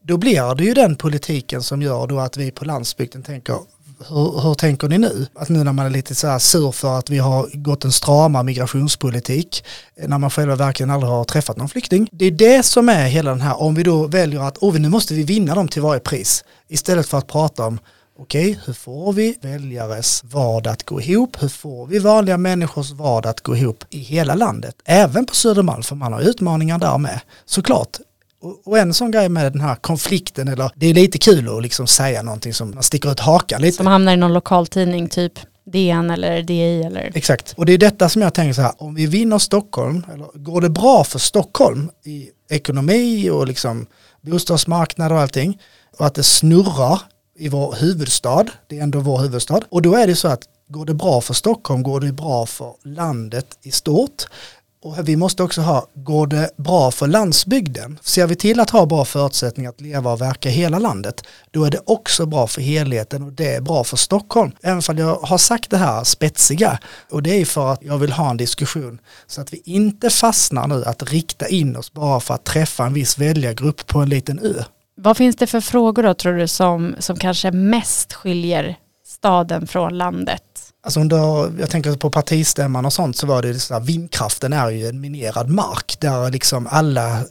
då 0.03 0.17
blir 0.17 0.55
det 0.55 0.65
ju 0.65 0.75
den 0.75 0.97
politiken 0.97 1.63
som 1.63 1.83
gör 1.83 2.07
då 2.07 2.19
att 2.19 2.37
vi 2.37 2.51
på 2.51 2.65
landsbygden 2.65 3.23
tänker 3.23 3.59
hur, 3.99 4.41
hur, 4.41 4.55
tänker 4.55 4.89
ni 4.89 4.99
nu? 4.99 5.27
Att 5.35 5.49
nu 5.49 5.65
när 5.65 5.73
man 5.73 5.87
är 5.87 5.91
lite 5.91 6.15
så 6.15 6.27
här 6.27 6.39
sur 6.39 6.73
för 6.73 6.99
att 6.99 7.11
vi 7.11 7.19
har 7.19 7.49
gått 7.55 7.85
en 7.85 7.93
strama 7.93 8.43
migrationspolitik, 8.43 9.65
eh, 9.97 10.09
när 10.09 10.19
man 10.19 10.31
själva 10.31 10.57
verkligen 10.57 10.91
aldrig 10.91 11.11
har 11.11 11.25
träffat 11.25 11.57
någon 11.57 11.69
flykting. 11.69 12.09
Det 12.13 12.25
är 12.25 12.31
det 12.31 12.63
som 12.63 12.89
är 12.89 13.07
hela 13.07 13.31
den 13.31 13.41
här, 13.41 13.61
om 13.61 13.75
vi 13.75 13.83
då 13.83 14.07
väljer 14.07 14.41
att, 14.41 14.59
oh, 14.59 14.79
nu 14.79 14.89
måste 14.89 15.15
vi 15.15 15.23
vinna 15.23 15.55
dem 15.55 15.69
till 15.69 15.83
varje 15.83 16.01
pris, 16.01 16.45
istället 16.69 17.09
för 17.09 17.19
att 17.19 17.27
prata 17.27 17.67
om 17.67 17.79
Okej, 18.19 18.51
okay, 18.51 18.63
hur 18.67 18.73
får 18.73 19.13
vi 19.13 19.39
väljares 19.43 20.25
vardag 20.25 20.73
att 20.73 20.83
gå 20.83 21.01
ihop? 21.01 21.43
Hur 21.43 21.49
får 21.49 21.87
vi 21.87 21.99
vanliga 21.99 22.39
människors 22.39 22.91
vardag 22.91 23.31
att 23.31 23.41
gå 23.41 23.57
ihop 23.57 23.85
i 23.91 23.99
hela 23.99 24.35
landet? 24.35 24.75
Även 24.85 25.27
på 25.27 25.35
Södermalm, 25.35 25.83
för 25.83 25.97
man 25.97 26.13
har 26.13 26.21
utmaningar 26.21 26.79
där 26.79 26.99
med. 26.99 27.21
Såklart, 27.45 27.99
och 28.65 28.79
en 28.79 28.95
sån 28.95 29.11
grej 29.11 29.29
med 29.29 29.53
den 29.53 29.61
här 29.61 29.75
konflikten, 29.75 30.49
eller 30.49 30.71
det 30.75 30.87
är 30.87 30.95
lite 30.95 31.19
kul 31.19 31.57
att 31.57 31.63
liksom 31.63 31.87
säga 31.87 32.23
någonting 32.23 32.55
som 32.55 32.71
man 32.71 32.83
sticker 32.83 33.13
ut 33.13 33.21
hakan 33.21 33.63
lite. 33.63 33.77
Som 33.77 33.87
hamnar 33.87 34.13
i 34.13 34.17
någon 34.17 34.33
lokaltidning, 34.33 35.09
typ 35.09 35.33
DN 35.73 36.11
eller 36.11 36.43
DI 36.43 36.83
eller? 36.83 37.13
Exakt, 37.15 37.55
och 37.57 37.67
det 37.67 37.73
är 37.73 37.79
detta 37.79 38.09
som 38.09 38.23
jag 38.23 38.35
tänker 38.35 38.53
så 38.53 38.63
här, 38.63 38.73
om 38.79 38.95
vi 38.95 39.07
vinner 39.07 39.39
Stockholm, 39.39 40.07
eller 40.15 40.27
går 40.35 40.61
det 40.61 40.71
bra 40.71 41.05
för 41.05 41.19
Stockholm 41.19 41.91
i 42.05 42.29
ekonomi 42.51 43.31
och 43.31 43.47
liksom 43.47 43.87
bostadsmarknad 44.21 45.13
och 45.13 45.21
allting, 45.21 45.61
och 45.99 46.07
att 46.07 46.15
det 46.15 46.23
snurrar 46.23 47.01
i 47.39 47.49
vår 47.49 47.75
huvudstad, 47.81 48.47
det 48.67 48.79
är 48.79 48.83
ändå 48.83 49.01
vår 49.01 49.19
huvudstad, 49.19 49.61
och 49.69 49.83
då 49.83 49.95
är 49.95 50.07
det 50.07 50.17
så 50.17 50.29
att 50.29 50.43
går 50.69 50.87
det 50.87 50.95
bra 50.95 51.21
för 51.21 51.35
Stockholm 51.35 51.83
går 51.83 52.01
det 52.01 52.13
bra 52.13 52.47
för 52.47 52.73
landet 52.85 53.59
i 53.63 53.71
stort. 53.71 54.27
Och 54.87 55.09
vi 55.09 55.17
måste 55.17 55.43
också 55.43 55.61
ha, 55.61 55.87
går 55.95 56.27
det 56.27 56.51
bra 56.57 56.91
för 56.91 57.07
landsbygden? 57.07 57.99
Ser 58.03 58.27
vi 58.27 58.37
till 58.37 58.61
att 58.61 58.71
ha 58.71 58.87
bra 58.87 59.05
förutsättningar 59.05 59.71
att 59.71 59.81
leva 59.81 60.13
och 60.13 60.21
verka 60.21 60.49
i 60.49 60.53
hela 60.53 60.79
landet, 60.79 61.23
då 61.51 61.65
är 61.65 61.71
det 61.71 61.81
också 61.87 62.27
bra 62.27 62.47
för 62.47 62.61
helheten 62.61 63.23
och 63.23 63.33
det 63.33 63.55
är 63.55 63.61
bra 63.61 63.85
för 63.85 63.97
Stockholm. 63.97 64.53
Även 64.63 64.83
om 64.89 64.99
jag 64.99 65.17
har 65.17 65.39
sagt 65.39 65.71
det 65.71 65.77
här 65.77 66.05
spetsiga, 66.05 66.79
och 67.11 67.23
det 67.23 67.41
är 67.41 67.45
för 67.45 67.73
att 67.73 67.83
jag 67.83 67.99
vill 67.99 68.13
ha 68.13 68.31
en 68.31 68.37
diskussion 68.37 68.99
så 69.27 69.41
att 69.41 69.53
vi 69.53 69.63
inte 69.65 70.11
fastnar 70.11 70.69
nu 70.69 70.85
att 70.85 71.13
rikta 71.13 71.49
in 71.49 71.77
oss 71.77 71.93
bara 71.93 72.21
för 72.21 72.35
att 72.35 72.45
träffa 72.45 72.87
en 72.87 72.95
viss 72.95 73.19
väljargrupp 73.19 73.87
på 73.87 73.99
en 73.99 74.09
liten 74.09 74.39
ö. 74.39 74.63
Vad 74.97 75.17
finns 75.17 75.37
det 75.37 75.47
för 75.47 75.61
frågor 75.61 76.03
då 76.03 76.15
tror 76.15 76.33
du 76.33 76.49
som, 76.49 76.95
som 76.99 77.17
kanske 77.17 77.51
mest 77.51 78.13
skiljer 78.13 78.77
staden 79.05 79.67
från 79.67 79.99
landet? 79.99 80.43
Alltså 80.87 81.01
under, 81.01 81.53
jag 81.61 81.71
tänker 81.71 81.97
på 81.97 82.11
partistämman 82.11 82.87
och 82.87 82.93
sånt 82.93 83.17
så 83.17 83.27
var 83.27 83.43
det 83.43 83.59
så 83.59 83.75
här, 83.75 83.81
vindkraften 83.81 84.53
är 84.53 84.71
ju 84.71 84.87
en 84.89 85.01
minerad 85.01 85.51
mark 85.51 85.97
där 86.01 86.31
liksom 86.31 86.67
alla, 86.71 87.25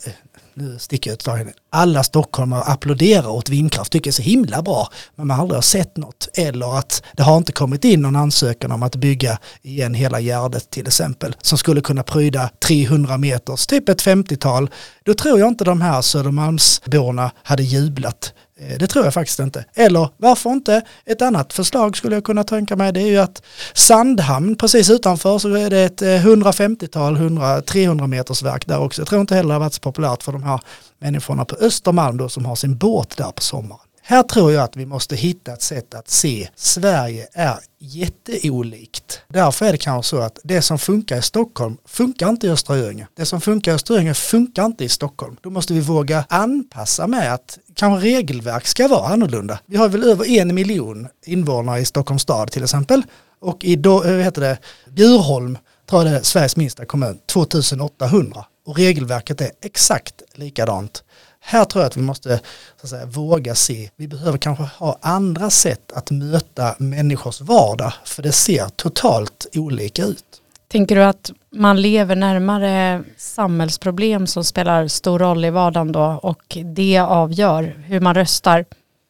nu 0.53 0.79
sticker 0.79 1.09
jag 1.09 1.15
ut 1.15 1.53
alla 1.69 2.03
stockholmare 2.03 2.63
applåderar 2.63 3.27
åt 3.27 3.50
vindkraft, 3.50 3.91
tycker 3.91 4.03
det 4.03 4.09
är 4.09 4.13
så 4.13 4.21
himla 4.21 4.62
bra, 4.62 4.89
men 5.15 5.27
man 5.27 5.38
har 5.38 5.43
aldrig 5.43 5.63
sett 5.63 5.97
något. 5.97 6.29
Eller 6.33 6.77
att 6.77 7.03
det 7.13 7.24
har 7.24 7.38
inte 7.38 7.51
kommit 7.51 7.85
in 7.85 8.01
någon 8.01 8.15
ansökan 8.15 8.71
om 8.71 8.83
att 8.83 8.95
bygga 8.95 9.39
igen 9.62 9.93
hela 9.93 10.19
Gärdet 10.19 10.69
till 10.69 10.88
exempel, 10.88 11.35
som 11.41 11.57
skulle 11.57 11.81
kunna 11.81 12.03
pryda 12.03 12.50
300 12.67 13.17
meters, 13.17 13.67
typ 13.67 13.89
ett 13.89 14.01
50-tal. 14.01 14.69
Då 15.03 15.13
tror 15.13 15.39
jag 15.39 15.47
inte 15.47 15.63
de 15.63 15.81
här 15.81 16.01
Södermalmsborna 16.01 17.31
hade 17.43 17.63
jublat 17.63 18.33
Eh, 18.59 18.77
det 18.77 18.88
tror 18.88 19.05
jag 19.05 19.13
faktiskt 19.13 19.39
inte. 19.39 19.65
Eller 19.74 20.09
varför 20.17 20.50
inte? 20.50 20.81
Ett 21.05 21.21
annat 21.21 21.53
förslag 21.53 21.97
skulle 21.97 22.15
jag 22.15 22.24
kunna 22.24 22.43
tänka 22.43 22.75
mig 22.75 22.93
det 22.93 23.01
är 23.01 23.07
ju 23.07 23.17
att 23.17 23.41
Sandhamn 23.74 24.55
precis 24.55 24.89
utanför 24.89 25.39
så 25.39 25.53
är 25.53 25.69
det 25.69 25.79
ett 25.79 26.01
eh, 26.01 26.07
150-tal, 26.07 27.62
300 27.62 28.07
meters 28.07 28.43
verk 28.43 28.65
där 28.67 28.79
också. 28.79 29.01
Jag 29.01 29.07
tror 29.07 29.21
inte 29.21 29.35
heller 29.35 29.47
det 29.47 29.53
har 29.53 29.59
varit 29.59 29.74
så 29.74 29.81
populärt 29.81 30.24
för 30.24 30.31
de 30.31 30.43
här 30.43 30.59
människorna 31.00 31.45
på 31.45 31.55
Östermalm 31.55 32.17
då 32.17 32.29
som 32.29 32.45
har 32.45 32.55
sin 32.55 32.77
båt 32.77 33.17
där 33.17 33.31
på 33.31 33.41
sommaren. 33.41 33.85
Här 34.07 34.24
tror 34.24 34.51
jag 34.51 34.63
att 34.63 34.75
vi 34.75 34.85
måste 34.85 35.15
hitta 35.15 35.53
ett 35.53 35.62
sätt 35.62 35.93
att 35.93 36.09
se 36.09 36.50
Sverige 36.55 37.27
är 37.33 37.59
jätteolikt. 37.79 39.21
Därför 39.27 39.65
är 39.65 39.71
det 39.71 39.77
kanske 39.77 40.09
så 40.09 40.17
att 40.17 40.39
det 40.43 40.62
som 40.62 40.79
funkar 40.79 41.17
i 41.17 41.21
Stockholm 41.21 41.77
funkar 41.85 42.29
inte 42.29 42.47
i 42.47 42.50
Östra 42.50 42.77
Göinge. 42.77 43.07
Det 43.15 43.25
som 43.25 43.41
funkar 43.41 43.71
i 43.71 43.75
Östra 43.75 43.95
Göinge 43.95 44.13
funkar 44.13 44.65
inte 44.65 44.83
i 44.83 44.89
Stockholm. 44.89 45.38
Då 45.41 45.50
måste 45.50 45.74
vi 45.74 45.79
våga 45.79 46.25
anpassa 46.29 47.07
med 47.07 47.33
att 47.33 47.59
kanske 47.75 48.07
regelverk 48.07 48.67
ska 48.67 48.88
vara 48.88 49.07
annorlunda. 49.07 49.59
Vi 49.65 49.77
har 49.77 49.89
väl 49.89 50.03
över 50.03 50.29
en 50.29 50.55
miljon 50.55 51.07
invånare 51.25 51.79
i 51.79 51.85
Stockholms 51.85 52.21
stad 52.21 52.51
till 52.51 52.63
exempel. 52.63 53.03
Och 53.39 53.63
i 53.63 53.75
då, 53.75 54.03
eh, 54.03 54.12
vad 54.12 54.24
heter 54.24 54.41
det, 54.41 54.57
Bjurholm 54.89 55.57
tar 55.85 56.05
det 56.05 56.24
Sveriges 56.24 56.55
minsta 56.55 56.85
kommun, 56.85 57.19
2800. 57.25 58.45
Och 58.65 58.77
regelverket 58.77 59.41
är 59.41 59.51
exakt 59.62 60.21
likadant 60.35 61.03
här 61.45 61.65
tror 61.65 61.81
jag 61.81 61.89
att 61.89 61.97
vi 61.97 62.01
måste 62.01 62.39
så 62.81 62.83
att 62.83 62.89
säga, 62.89 63.05
våga 63.05 63.55
se, 63.55 63.89
vi 63.95 64.07
behöver 64.07 64.37
kanske 64.37 64.63
ha 64.63 64.97
andra 65.01 65.49
sätt 65.49 65.91
att 65.93 66.11
möta 66.11 66.75
människors 66.77 67.41
vardag, 67.41 67.93
för 68.05 68.23
det 68.23 68.31
ser 68.31 68.69
totalt 68.75 69.47
olika 69.55 70.03
ut. 70.03 70.41
Tänker 70.67 70.95
du 70.95 71.03
att 71.03 71.31
man 71.51 71.81
lever 71.81 72.15
närmare 72.15 73.03
samhällsproblem 73.17 74.27
som 74.27 74.43
spelar 74.43 74.87
stor 74.87 75.19
roll 75.19 75.45
i 75.45 75.49
vardagen 75.49 75.91
då 75.91 76.19
och 76.23 76.57
det 76.75 76.99
avgör 76.99 77.63
hur 77.87 77.99
man 77.99 78.15
röstar 78.15 78.65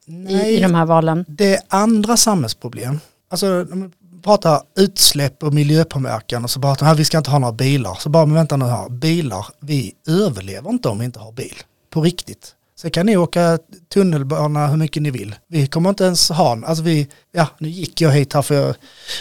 Nej, 0.05 0.53
i, 0.53 0.57
i 0.57 0.61
de 0.61 0.75
här 0.75 0.85
valen? 0.85 1.25
Det 1.27 1.55
är 1.55 1.61
andra 1.67 2.17
samhällsproblem. 2.17 2.99
Alltså 3.29 3.67
pratar 4.23 4.61
utsläpp 4.77 5.43
och 5.43 5.53
miljöpåverkan 5.53 6.43
och 6.43 6.49
så 6.49 6.61
pratar 6.61 6.85
man 6.85 6.95
vi 6.95 7.05
ska 7.05 7.17
inte 7.17 7.31
ha 7.31 7.39
några 7.39 7.53
bilar. 7.53 7.95
Så 7.99 8.09
bara, 8.09 8.25
men 8.25 8.35
vänta 8.35 8.57
nu 8.57 8.65
här, 8.65 8.89
bilar, 8.89 9.45
vi 9.59 9.93
överlever 10.07 10.69
inte 10.69 10.89
om 10.89 10.99
vi 10.99 11.05
inte 11.05 11.19
har 11.19 11.31
bil 11.31 11.55
på 11.95 12.01
riktigt. 12.01 12.55
Sen 12.77 12.91
kan 12.91 13.05
ni 13.05 13.17
åka 13.17 13.59
tunnelbana 13.93 14.67
hur 14.67 14.77
mycket 14.77 15.01
ni 15.01 15.11
vill. 15.11 15.35
Vi 15.47 15.67
kommer 15.67 15.89
inte 15.89 16.03
ens 16.03 16.29
ha 16.29 16.51
en, 16.51 16.65
alltså 16.65 16.83
vi, 16.83 17.07
ja 17.31 17.47
nu 17.57 17.69
gick 17.69 18.01
jag 18.01 18.11
hit 18.11 18.33
här 18.33 18.41
för 18.41 18.55
jag 18.55 18.75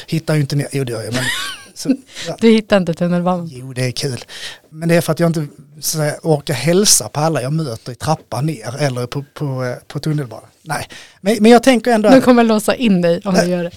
hittar 0.06 0.34
ju 0.34 0.40
inte 0.40 0.56
ner, 0.56 0.68
jo 0.72 0.84
det 0.84 0.92
gör 0.92 1.02
jag 1.02 1.14
men. 1.14 1.24
Så, 1.74 1.96
ja. 2.28 2.36
Du 2.40 2.50
hittar 2.50 2.76
inte 2.76 2.94
tunnelbanan? 2.94 3.50
Jo 3.52 3.72
det 3.72 3.86
är 3.86 3.90
kul. 3.90 4.24
Men 4.68 4.88
det 4.88 4.94
är 4.94 5.00
för 5.00 5.12
att 5.12 5.20
jag 5.20 5.28
inte 5.28 5.46
så 5.80 5.98
säga, 5.98 6.14
orkar 6.22 6.54
hälsa 6.54 7.08
på 7.08 7.20
alla 7.20 7.42
jag 7.42 7.52
möter 7.52 7.92
i 7.92 7.94
trappan 7.94 8.46
ner 8.46 8.76
eller 8.78 9.06
på, 9.06 9.24
på, 9.34 9.64
eh, 9.64 9.76
på 9.86 9.98
tunnelbanan. 9.98 10.48
Nej, 10.62 10.88
men, 11.20 11.36
men 11.40 11.50
jag 11.50 11.62
tänker 11.62 11.92
ändå... 11.92 12.10
Du 12.10 12.20
kommer 12.20 12.44
låsa 12.44 12.74
in 12.74 13.00
dig 13.00 13.20
om 13.24 13.34
du 13.34 13.44
gör 13.46 13.64
det. 13.64 13.72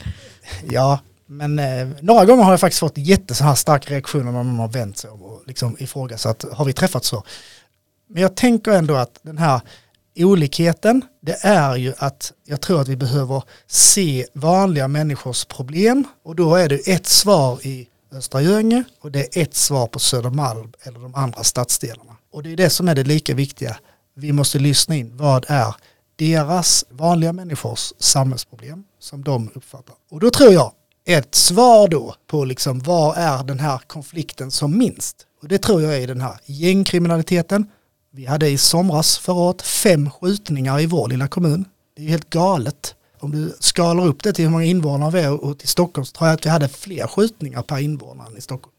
Ja, 0.72 1.00
men 1.26 1.60
eh, 1.60 1.88
några 2.02 2.26
gånger 2.26 2.44
har 2.44 2.52
jag 2.52 2.60
faktiskt 2.60 2.80
fått 2.80 2.98
jätte 2.98 3.36
så 3.36 3.44
här 3.44 3.56
starka 3.56 3.94
reaktioner 3.94 4.32
när 4.32 4.32
någon 4.32 4.60
har 4.60 4.68
vänt 4.68 4.98
sig 4.98 5.10
och 5.10 5.44
liksom 5.48 5.76
ifrågasatt, 5.80 6.46
har 6.52 6.66
vi 6.66 6.74
träffats 6.74 7.08
så? 7.08 7.24
Men 8.08 8.22
jag 8.22 8.36
tänker 8.36 8.72
ändå 8.72 8.96
att 8.96 9.20
den 9.22 9.38
här 9.38 9.62
olikheten, 10.16 11.02
det 11.22 11.38
är 11.42 11.76
ju 11.76 11.94
att 11.98 12.34
jag 12.46 12.62
tror 12.62 12.82
att 12.82 12.88
vi 12.88 12.96
behöver 12.96 13.44
se 13.68 14.26
vanliga 14.34 14.88
människors 14.88 15.46
problem 15.46 16.04
och 16.24 16.36
då 16.36 16.56
är 16.56 16.70
det 16.70 16.88
ett 16.88 17.08
svar 17.08 17.68
i 17.68 17.88
Östra 18.12 18.42
Göinge 18.42 18.84
och 19.02 19.12
det 19.12 19.38
är 19.38 19.42
ett 19.42 19.56
svar 19.56 19.88
på 19.88 20.00
Södermalm 20.00 20.74
eller 20.82 21.00
de 21.00 21.16
andra 21.16 21.44
stadsdelarna. 21.44 22.18
Och 22.32 22.44
det 22.44 22.52
är 22.52 22.58
det 22.58 22.70
som 22.70 22.88
är 22.88 22.96
det 22.96 23.04
lika 23.04 23.36
viktiga. 23.36 23.78
Vi 24.16 24.32
måste 24.32 24.60
lyssna 24.60 24.96
in, 24.96 25.18
vad 25.18 25.46
är 25.48 25.76
deras 26.16 26.86
vanliga 26.90 27.34
människors 27.34 27.94
samhällsproblem 28.00 28.84
som 29.00 29.24
de 29.24 29.52
uppfattar. 29.56 29.96
Och 30.12 30.20
då 30.20 30.30
tror 30.30 30.54
jag 30.54 30.72
ett 31.06 31.36
svar 31.36 31.88
då 31.88 32.16
på 32.28 32.46
liksom 32.46 32.80
vad 32.80 33.18
är 33.18 33.44
den 33.44 33.60
här 33.60 33.78
konflikten 33.88 34.52
som 34.52 34.78
minst? 34.78 35.16
Och 35.42 35.48
det 35.48 35.58
tror 35.58 35.82
jag 35.82 35.98
är 35.98 36.08
den 36.08 36.22
här 36.22 36.40
gängkriminaliteten, 36.46 37.68
vi 38.12 38.26
hade 38.26 38.50
i 38.50 38.58
somras 38.58 39.18
förra 39.18 39.36
året 39.36 39.62
fem 39.62 40.10
skjutningar 40.10 40.80
i 40.80 40.86
vår 40.86 41.08
lilla 41.10 41.28
kommun. 41.28 41.66
Det 41.96 42.04
är 42.04 42.10
helt 42.10 42.30
galet. 42.30 42.96
Om 43.20 43.32
du 43.32 43.56
skalar 43.60 44.06
upp 44.06 44.24
det 44.24 44.34
till 44.34 44.46
hur 44.46 44.52
många 44.52 44.64
invånare 44.64 45.12
vi 45.12 45.20
är 45.20 45.44
och 45.44 45.60
till 45.60 45.68
Stockholm 45.68 46.06
så 46.06 46.12
tror 46.12 46.28
jag 46.28 46.36
att 46.36 46.46
vi 46.46 46.50
hade 46.50 46.70
fler 46.70 47.08
skjutningar 47.08 47.62
per 47.62 47.78
invånare 47.78 48.38
i 48.38 48.42
Stockholm. 48.42 48.74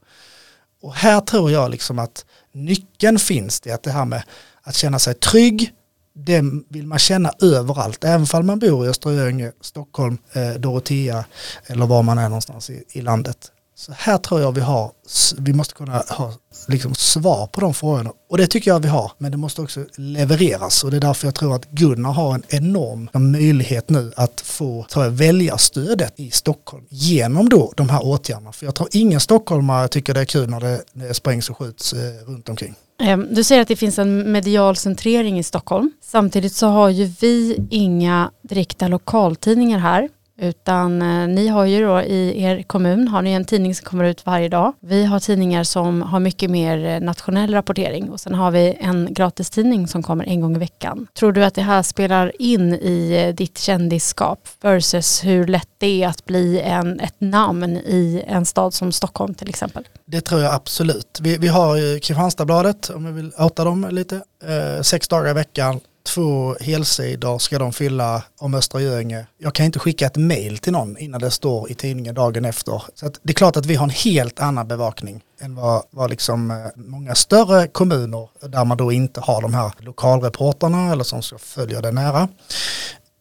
Och 0.82 0.94
här 0.94 1.20
tror 1.20 1.50
jag 1.50 1.70
liksom 1.70 1.98
att 1.98 2.24
nyckeln 2.52 3.18
finns 3.18 3.60
det 3.60 3.72
att 3.72 3.82
det 3.82 3.90
här 3.90 4.04
med 4.04 4.22
att 4.62 4.74
känna 4.74 4.98
sig 4.98 5.14
trygg, 5.14 5.72
det 6.12 6.42
vill 6.68 6.86
man 6.86 6.98
känna 6.98 7.32
överallt, 7.42 8.04
även 8.04 8.26
om 8.32 8.46
man 8.46 8.58
bor 8.58 8.86
i 8.86 8.88
Östra 8.88 9.12
Göinge, 9.12 9.52
Stockholm, 9.60 10.18
eh, 10.32 10.50
Dorotea 10.50 11.24
eller 11.66 11.86
var 11.86 12.02
man 12.02 12.18
är 12.18 12.28
någonstans 12.28 12.70
i, 12.70 12.84
i 12.88 13.00
landet. 13.00 13.52
Så 13.78 13.92
här 13.96 14.18
tror 14.18 14.40
jag 14.40 14.52
vi 14.52 14.60
har, 14.60 14.90
vi 15.38 15.52
måste 15.52 15.74
kunna 15.74 16.02
ha 16.08 16.32
liksom 16.68 16.94
svar 16.94 17.46
på 17.46 17.60
de 17.60 17.74
frågorna. 17.74 18.12
Och 18.30 18.38
det 18.38 18.46
tycker 18.46 18.70
jag 18.70 18.80
vi 18.80 18.88
har, 18.88 19.12
men 19.18 19.30
det 19.30 19.36
måste 19.36 19.62
också 19.62 19.84
levereras. 19.96 20.84
Och 20.84 20.90
det 20.90 20.96
är 20.96 21.00
därför 21.00 21.26
jag 21.26 21.34
tror 21.34 21.54
att 21.54 21.70
Gunnar 21.70 22.12
har 22.12 22.34
en 22.34 22.42
enorm 22.48 23.08
möjlighet 23.12 23.90
nu 23.90 24.12
att 24.16 24.40
få 24.40 24.86
tror 24.90 25.04
jag, 25.04 25.10
väljarstödet 25.10 26.12
i 26.16 26.30
Stockholm 26.30 26.84
genom 26.88 27.48
då 27.48 27.72
de 27.76 27.88
här 27.88 28.06
åtgärderna. 28.06 28.52
För 28.52 28.66
jag 28.66 28.74
tror 28.74 28.88
ingen 28.92 29.20
stockholmare 29.20 29.88
tycker 29.88 30.14
det 30.14 30.20
är 30.20 30.24
kul 30.24 30.50
när 30.50 30.60
det, 30.60 30.82
det 30.92 31.14
sprängs 31.14 31.50
och 31.50 31.56
skjuts 31.56 31.92
eh, 31.92 31.98
runt 32.26 32.48
omkring. 32.48 32.74
Ehm, 33.00 33.26
du 33.30 33.44
säger 33.44 33.62
att 33.62 33.68
det 33.68 33.76
finns 33.76 33.98
en 33.98 34.32
medial 34.32 34.76
centrering 34.76 35.38
i 35.38 35.42
Stockholm. 35.42 35.92
Samtidigt 36.02 36.52
så 36.52 36.66
har 36.66 36.88
ju 36.88 37.04
vi 37.20 37.66
inga 37.70 38.30
direkta 38.42 38.88
lokaltidningar 38.88 39.78
här. 39.78 40.08
Utan 40.40 41.02
eh, 41.02 41.28
ni 41.28 41.48
har 41.48 41.64
ju 41.64 41.86
då 41.86 42.00
i 42.02 42.42
er 42.42 42.62
kommun 42.62 43.08
har 43.08 43.22
ni 43.22 43.32
en 43.32 43.44
tidning 43.44 43.74
som 43.74 43.84
kommer 43.84 44.04
ut 44.04 44.26
varje 44.26 44.48
dag. 44.48 44.72
Vi 44.80 45.04
har 45.04 45.20
tidningar 45.20 45.64
som 45.64 46.02
har 46.02 46.20
mycket 46.20 46.50
mer 46.50 46.84
eh, 46.84 47.00
nationell 47.00 47.54
rapportering 47.54 48.10
och 48.10 48.20
sen 48.20 48.34
har 48.34 48.50
vi 48.50 48.76
en 48.80 49.08
gratistidning 49.10 49.88
som 49.88 50.02
kommer 50.02 50.24
en 50.24 50.40
gång 50.40 50.56
i 50.56 50.58
veckan. 50.58 51.06
Tror 51.18 51.32
du 51.32 51.44
att 51.44 51.54
det 51.54 51.62
här 51.62 51.82
spelar 51.82 52.32
in 52.42 52.74
i 52.74 53.24
eh, 53.26 53.34
ditt 53.34 53.58
kändisskap 53.58 54.48
versus 54.60 55.24
hur 55.24 55.46
lätt 55.46 55.68
det 55.78 56.02
är 56.02 56.08
att 56.08 56.24
bli 56.24 56.60
en, 56.60 57.00
ett 57.00 57.20
namn 57.20 57.76
i 57.76 58.24
en 58.26 58.44
stad 58.44 58.74
som 58.74 58.92
Stockholm 58.92 59.34
till 59.34 59.48
exempel? 59.48 59.88
Det 60.04 60.20
tror 60.20 60.40
jag 60.40 60.54
absolut. 60.54 61.18
Vi, 61.22 61.36
vi 61.36 61.48
har 61.48 61.76
ju 61.76 62.00
Kristianstadsbladet 62.00 62.90
om 62.90 63.04
vi 63.04 63.12
vill 63.12 63.32
outa 63.38 63.64
dem 63.64 63.88
lite. 63.90 64.16
Eh, 64.44 64.82
sex 64.82 65.08
dagar 65.08 65.30
i 65.30 65.32
veckan 65.32 65.80
två 66.06 66.56
helsidor 66.60 67.38
ska 67.38 67.58
de 67.58 67.72
fylla 67.72 68.22
om 68.38 68.54
Östra 68.54 68.80
Göinge. 68.80 69.26
Jag 69.38 69.54
kan 69.54 69.66
inte 69.66 69.78
skicka 69.78 70.06
ett 70.06 70.16
mail 70.16 70.58
till 70.58 70.72
någon 70.72 70.98
innan 70.98 71.20
det 71.20 71.30
står 71.30 71.70
i 71.70 71.74
tidningen 71.74 72.14
dagen 72.14 72.44
efter. 72.44 72.82
Så 72.94 73.12
det 73.22 73.32
är 73.32 73.34
klart 73.34 73.56
att 73.56 73.66
vi 73.66 73.74
har 73.74 73.84
en 73.84 73.90
helt 73.90 74.40
annan 74.40 74.68
bevakning 74.68 75.22
än 75.40 75.54
vad, 75.54 75.82
vad 75.90 76.10
liksom 76.10 76.50
eh, 76.50 76.56
många 76.74 77.14
större 77.14 77.66
kommuner 77.66 78.28
där 78.48 78.64
man 78.64 78.76
då 78.76 78.92
inte 78.92 79.20
har 79.20 79.42
de 79.42 79.54
här 79.54 79.72
lokalreporterna 79.78 80.92
eller 80.92 81.04
som 81.04 81.22
ska 81.22 81.38
följa 81.38 81.80
det 81.80 81.92
nära. 81.92 82.28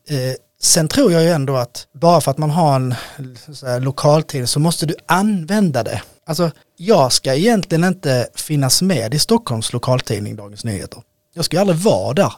Eh, 0.09 0.33
sen 0.61 0.87
tror 0.87 1.11
jag 1.11 1.23
ju 1.23 1.29
ändå 1.29 1.55
att 1.55 1.87
bara 1.93 2.21
för 2.21 2.31
att 2.31 2.37
man 2.37 2.49
har 2.49 2.75
en 2.75 2.95
lokaltidning 3.83 4.47
så 4.47 4.59
måste 4.59 4.85
du 4.85 4.95
använda 5.05 5.83
det. 5.83 6.01
Alltså 6.25 6.51
jag 6.77 7.11
ska 7.11 7.35
egentligen 7.35 7.83
inte 7.83 8.27
finnas 8.35 8.81
med 8.81 9.13
i 9.13 9.19
Stockholms 9.19 9.73
lokaltidning 9.73 10.35
Dagens 10.35 10.63
Nyheter. 10.63 11.01
Jag 11.33 11.45
ska 11.45 11.61
aldrig 11.61 11.79
vara 11.79 12.13
där. 12.13 12.33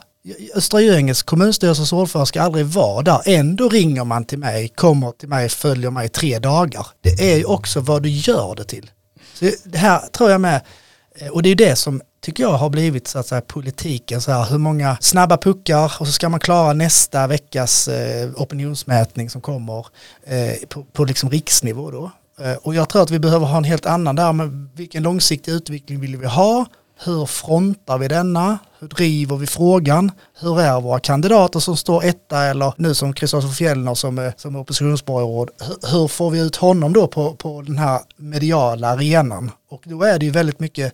Östra 0.56 0.82
Göinges 0.82 1.24
kommunstyrelses 1.24 1.94
ordförande 1.94 2.28
ska 2.28 2.42
aldrig 2.42 2.66
vara 2.66 3.02
där. 3.02 3.22
Ändå 3.26 3.70
ringer 3.70 4.04
man 4.04 4.26
till 4.26 4.40
mig, 4.40 4.70
kommer 4.70 5.12
till 5.12 5.30
mig, 5.30 5.50
följer 5.50 5.92
mig 5.92 6.06
i 6.06 6.10
tre 6.10 6.40
dagar. 6.40 6.88
Det 7.02 7.32
är 7.34 7.38
ju 7.38 7.46
också 7.46 7.80
vad 7.80 8.04
du 8.04 8.10
gör 8.10 8.56
det 8.56 8.64
till. 8.64 8.92
Så 9.34 9.52
det 9.64 9.78
här 9.78 10.00
tror 10.00 10.32
jag 10.32 10.42
med, 10.42 10.62
eh, 11.16 11.28
och 11.28 11.44
det 11.44 11.48
är 11.48 11.52
ju 11.52 11.56
det 11.56 11.76
som 11.76 12.02
tycker 12.22 12.44
jag 12.44 12.54
har 12.54 12.70
blivit 12.70 13.08
så 13.08 13.20
att 13.20 13.28
säga 13.28 13.42
politiken 13.42 14.22
så 14.22 14.32
här, 14.32 14.46
hur 14.46 14.58
många 14.58 14.98
snabba 15.02 15.38
puckar 15.38 15.94
och 16.00 16.08
så 16.08 16.14
ska 16.14 16.30
man 16.30 16.40
klara 16.40 16.74
nästa 16.74 17.28
veckas 17.28 17.88
eh, 17.88 18.30
opinionsmätning 18.36 19.30
som 19.30 19.42
kommer 19.42 19.86
eh, 20.26 20.68
på, 20.70 20.84
på 20.84 21.06
liksom 21.06 21.30
riksnivå 21.30 21.92
då. 21.92 22.12
Eh, 22.40 22.54
och 22.54 22.76
jag 22.76 22.90
tror 22.90 23.02
att 23.02 23.12
vi 23.12 23.20
behöver 23.20 23.46
ha 23.46 23.58
en 23.58 23.64
helt 23.64 23.86
annan 23.86 24.16
där, 24.16 24.34
men 24.34 24.70
vilken 24.76 25.04
långsiktig 25.04 25.52
utveckling 25.52 26.00
vill 26.00 26.18
vi 26.18 26.28
ha? 26.28 26.66
Hur 27.04 27.26
frontar 27.26 27.98
vi 27.98 28.08
denna? 28.08 28.60
Hur 28.80 28.88
driver 28.88 29.38
vi 29.38 29.48
frågan? 29.48 30.12
Hur 30.40 30.60
är 30.60 30.82
våra 30.82 31.00
kandidater 31.00 31.60
som 31.60 31.78
står 31.78 32.06
etta 32.06 32.44
eller 32.44 32.74
nu 32.78 32.96
som 32.96 33.14
Kristoffer 33.14 33.50
Fjellner 33.50 33.94
som, 33.94 34.32
som 34.38 34.56
oppositionsborgarråd? 34.56 35.50
Hur, 35.60 35.92
hur 35.92 36.08
får 36.08 36.30
vi 36.30 36.40
ut 36.40 36.56
honom 36.56 36.94
då 36.94 37.08
på, 37.08 37.36
på 37.36 37.62
den 37.62 37.78
här 37.78 38.02
mediala 38.18 38.90
arenan? 38.90 39.52
Och 39.70 39.82
då 39.86 40.04
är 40.04 40.20
det 40.20 40.26
ju 40.26 40.32
väldigt 40.32 40.60
mycket, 40.60 40.94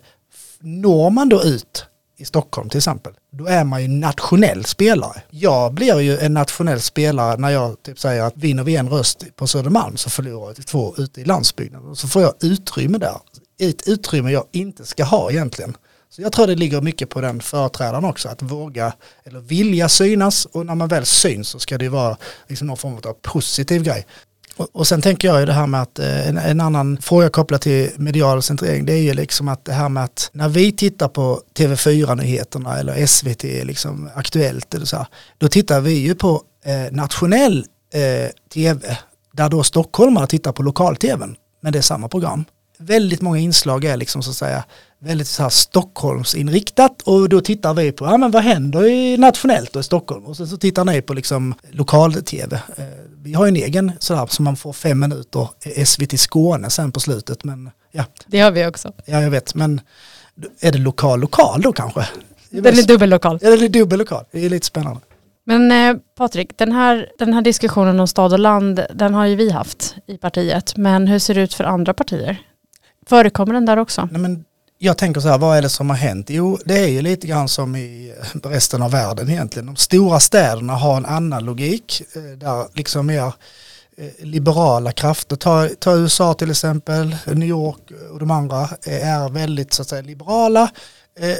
når 0.60 1.10
man 1.10 1.28
då 1.28 1.42
ut 1.42 1.86
i 2.18 2.24
Stockholm 2.24 2.68
till 2.68 2.78
exempel, 2.78 3.12
då 3.32 3.46
är 3.46 3.64
man 3.64 3.82
ju 3.82 3.88
nationell 3.88 4.64
spelare. 4.64 5.22
Jag 5.30 5.74
blir 5.74 6.00
ju 6.00 6.18
en 6.18 6.34
nationell 6.34 6.80
spelare 6.80 7.36
när 7.36 7.50
jag 7.50 7.82
typ 7.82 7.98
säger 7.98 8.22
att 8.22 8.36
vinner 8.36 8.64
vi 8.64 8.76
en 8.76 8.88
röst 8.88 9.24
på 9.36 9.46
Södermalm 9.46 9.96
så 9.96 10.10
förlorar 10.10 10.54
jag 10.56 10.66
två 10.66 10.94
ute 10.98 11.20
i 11.20 11.24
landsbygden. 11.24 11.84
Och 11.84 11.98
så 11.98 12.08
får 12.08 12.22
jag 12.22 12.34
utrymme 12.40 12.98
där. 12.98 13.16
Ett 13.60 13.88
utrymme 13.88 14.30
jag 14.30 14.44
inte 14.52 14.84
ska 14.84 15.04
ha 15.04 15.30
egentligen. 15.30 15.76
Så 16.10 16.22
jag 16.22 16.32
tror 16.32 16.46
det 16.46 16.54
ligger 16.54 16.80
mycket 16.80 17.08
på 17.08 17.20
den 17.20 17.40
företrädaren 17.40 18.04
också, 18.04 18.28
att 18.28 18.42
våga 18.42 18.92
eller 19.24 19.40
vilja 19.40 19.88
synas 19.88 20.44
och 20.44 20.66
när 20.66 20.74
man 20.74 20.88
väl 20.88 21.06
syns 21.06 21.48
så 21.48 21.58
ska 21.58 21.78
det 21.78 21.88
vara 21.88 22.16
liksom 22.48 22.66
någon 22.66 22.76
form 22.76 22.94
av 22.94 23.12
positiv 23.22 23.82
grej. 23.82 24.06
Och, 24.56 24.68
och 24.72 24.86
sen 24.86 25.02
tänker 25.02 25.28
jag 25.28 25.40
ju 25.40 25.46
det 25.46 25.52
här 25.52 25.66
med 25.66 25.82
att 25.82 25.98
eh, 25.98 26.28
en, 26.28 26.38
en, 26.38 26.60
annan 26.60 26.98
fråga 27.02 27.28
kopplat 27.28 27.62
till 27.62 27.90
medial 27.96 28.42
centrering 28.42 28.86
det 28.86 28.92
är 28.92 29.02
ju 29.02 29.14
liksom 29.14 29.48
att 29.48 29.64
det 29.64 29.72
här 29.72 29.88
med 29.88 30.04
att 30.04 30.30
när 30.32 30.48
vi 30.48 30.72
tittar 30.72 31.08
på 31.08 31.40
TV4-nyheterna 31.58 32.78
eller 32.78 33.06
SVT 33.06 33.42
liksom 33.42 34.10
Aktuellt 34.14 34.74
eller 34.74 34.86
så 34.86 34.96
här, 34.96 35.06
då 35.38 35.48
tittar 35.48 35.80
vi 35.80 35.92
ju 35.92 36.14
på 36.14 36.42
eh, 36.64 36.92
nationell 36.92 37.64
eh, 37.94 38.30
tv 38.54 38.98
där 39.32 39.48
då 39.48 39.62
stockholmare 39.62 40.26
tittar 40.26 40.52
på 40.52 40.62
lokal-tvn 40.62 41.36
men 41.62 41.72
det 41.72 41.78
är 41.78 41.82
samma 41.82 42.08
program. 42.08 42.44
Väldigt 42.78 43.22
många 43.22 43.38
inslag 43.38 43.84
är 43.84 43.96
liksom 43.96 44.22
så 44.22 44.30
att 44.30 44.36
säga 44.36 44.64
väldigt 44.98 45.28
så 45.28 45.42
här 45.42 45.50
Stockholmsinriktat 45.50 47.02
och 47.02 47.28
då 47.28 47.40
tittar 47.40 47.74
vi 47.74 47.92
på, 47.92 48.04
ja 48.04 48.16
men 48.16 48.30
vad 48.30 48.42
händer 48.42 48.86
i 48.86 49.16
nationellt 49.16 49.76
och 49.76 49.80
i 49.80 49.84
Stockholm 49.84 50.24
och 50.24 50.36
så, 50.36 50.46
så 50.46 50.56
tittar 50.56 50.84
ni 50.84 51.02
på 51.02 51.14
liksom 51.14 51.54
lokal-tv. 51.70 52.56
Eh, 52.76 52.84
vi 53.22 53.34
har 53.34 53.44
ju 53.44 53.48
en 53.48 53.56
egen 53.56 53.92
sådär 53.98 54.26
som 54.26 54.44
man 54.44 54.56
får 54.56 54.72
fem 54.72 54.98
minuter 54.98 55.48
SVT 55.84 56.20
Skåne 56.20 56.70
sen 56.70 56.92
på 56.92 57.00
slutet 57.00 57.44
men 57.44 57.70
ja. 57.92 58.04
Det 58.26 58.40
har 58.40 58.50
vi 58.50 58.66
också. 58.66 58.92
Ja 59.04 59.22
jag 59.22 59.30
vet 59.30 59.54
men 59.54 59.80
är 60.60 60.72
det 60.72 60.78
lokal 60.78 61.20
lokal 61.20 61.60
då 61.60 61.72
kanske? 61.72 62.06
Den 62.50 62.78
är 62.78 62.82
dubbellokal. 62.82 63.38
Ja 63.42 63.50
den 63.50 63.62
är 63.62 63.68
dubbellokal, 63.68 64.24
det 64.30 64.44
är 64.44 64.50
lite 64.50 64.66
spännande. 64.66 65.00
Men 65.44 65.72
eh, 65.72 66.00
Patrik, 66.16 66.58
den 66.58 66.72
här, 66.72 67.08
den 67.18 67.34
här 67.34 67.42
diskussionen 67.42 68.00
om 68.00 68.06
stad 68.06 68.32
och 68.32 68.38
land, 68.38 68.86
den 68.94 69.14
har 69.14 69.26
ju 69.26 69.36
vi 69.36 69.50
haft 69.50 69.94
i 70.06 70.16
partiet. 70.16 70.76
Men 70.76 71.06
hur 71.06 71.18
ser 71.18 71.34
det 71.34 71.40
ut 71.40 71.54
för 71.54 71.64
andra 71.64 71.94
partier? 71.94 72.36
Förekommer 73.08 73.54
den 73.54 73.66
där 73.66 73.76
också? 73.76 74.08
Nej, 74.12 74.20
men 74.20 74.44
jag 74.78 74.98
tänker 74.98 75.20
så 75.20 75.28
här, 75.28 75.38
vad 75.38 75.58
är 75.58 75.62
det 75.62 75.68
som 75.68 75.90
har 75.90 75.96
hänt? 75.96 76.30
Jo, 76.30 76.58
det 76.64 76.78
är 76.78 76.86
ju 76.86 77.02
lite 77.02 77.26
grann 77.26 77.48
som 77.48 77.76
i 77.76 78.14
eh, 78.20 78.48
resten 78.48 78.82
av 78.82 78.90
världen 78.90 79.30
egentligen. 79.30 79.66
De 79.66 79.76
stora 79.76 80.20
städerna 80.20 80.72
har 80.72 80.96
en 80.96 81.06
annan 81.06 81.44
logik, 81.44 82.02
eh, 82.16 82.22
där 82.22 82.66
liksom 82.74 83.06
mer 83.06 83.32
eh, 83.96 84.26
liberala 84.26 84.92
krafter, 84.92 85.36
ta, 85.36 85.68
ta 85.78 85.96
USA 85.96 86.34
till 86.34 86.50
exempel, 86.50 87.16
New 87.26 87.48
York 87.48 87.78
och 88.12 88.18
de 88.18 88.30
andra 88.30 88.68
är 88.82 89.28
väldigt 89.28 89.72
så 89.72 89.82
att 89.82 89.88
säga 89.88 90.02
liberala, 90.02 90.70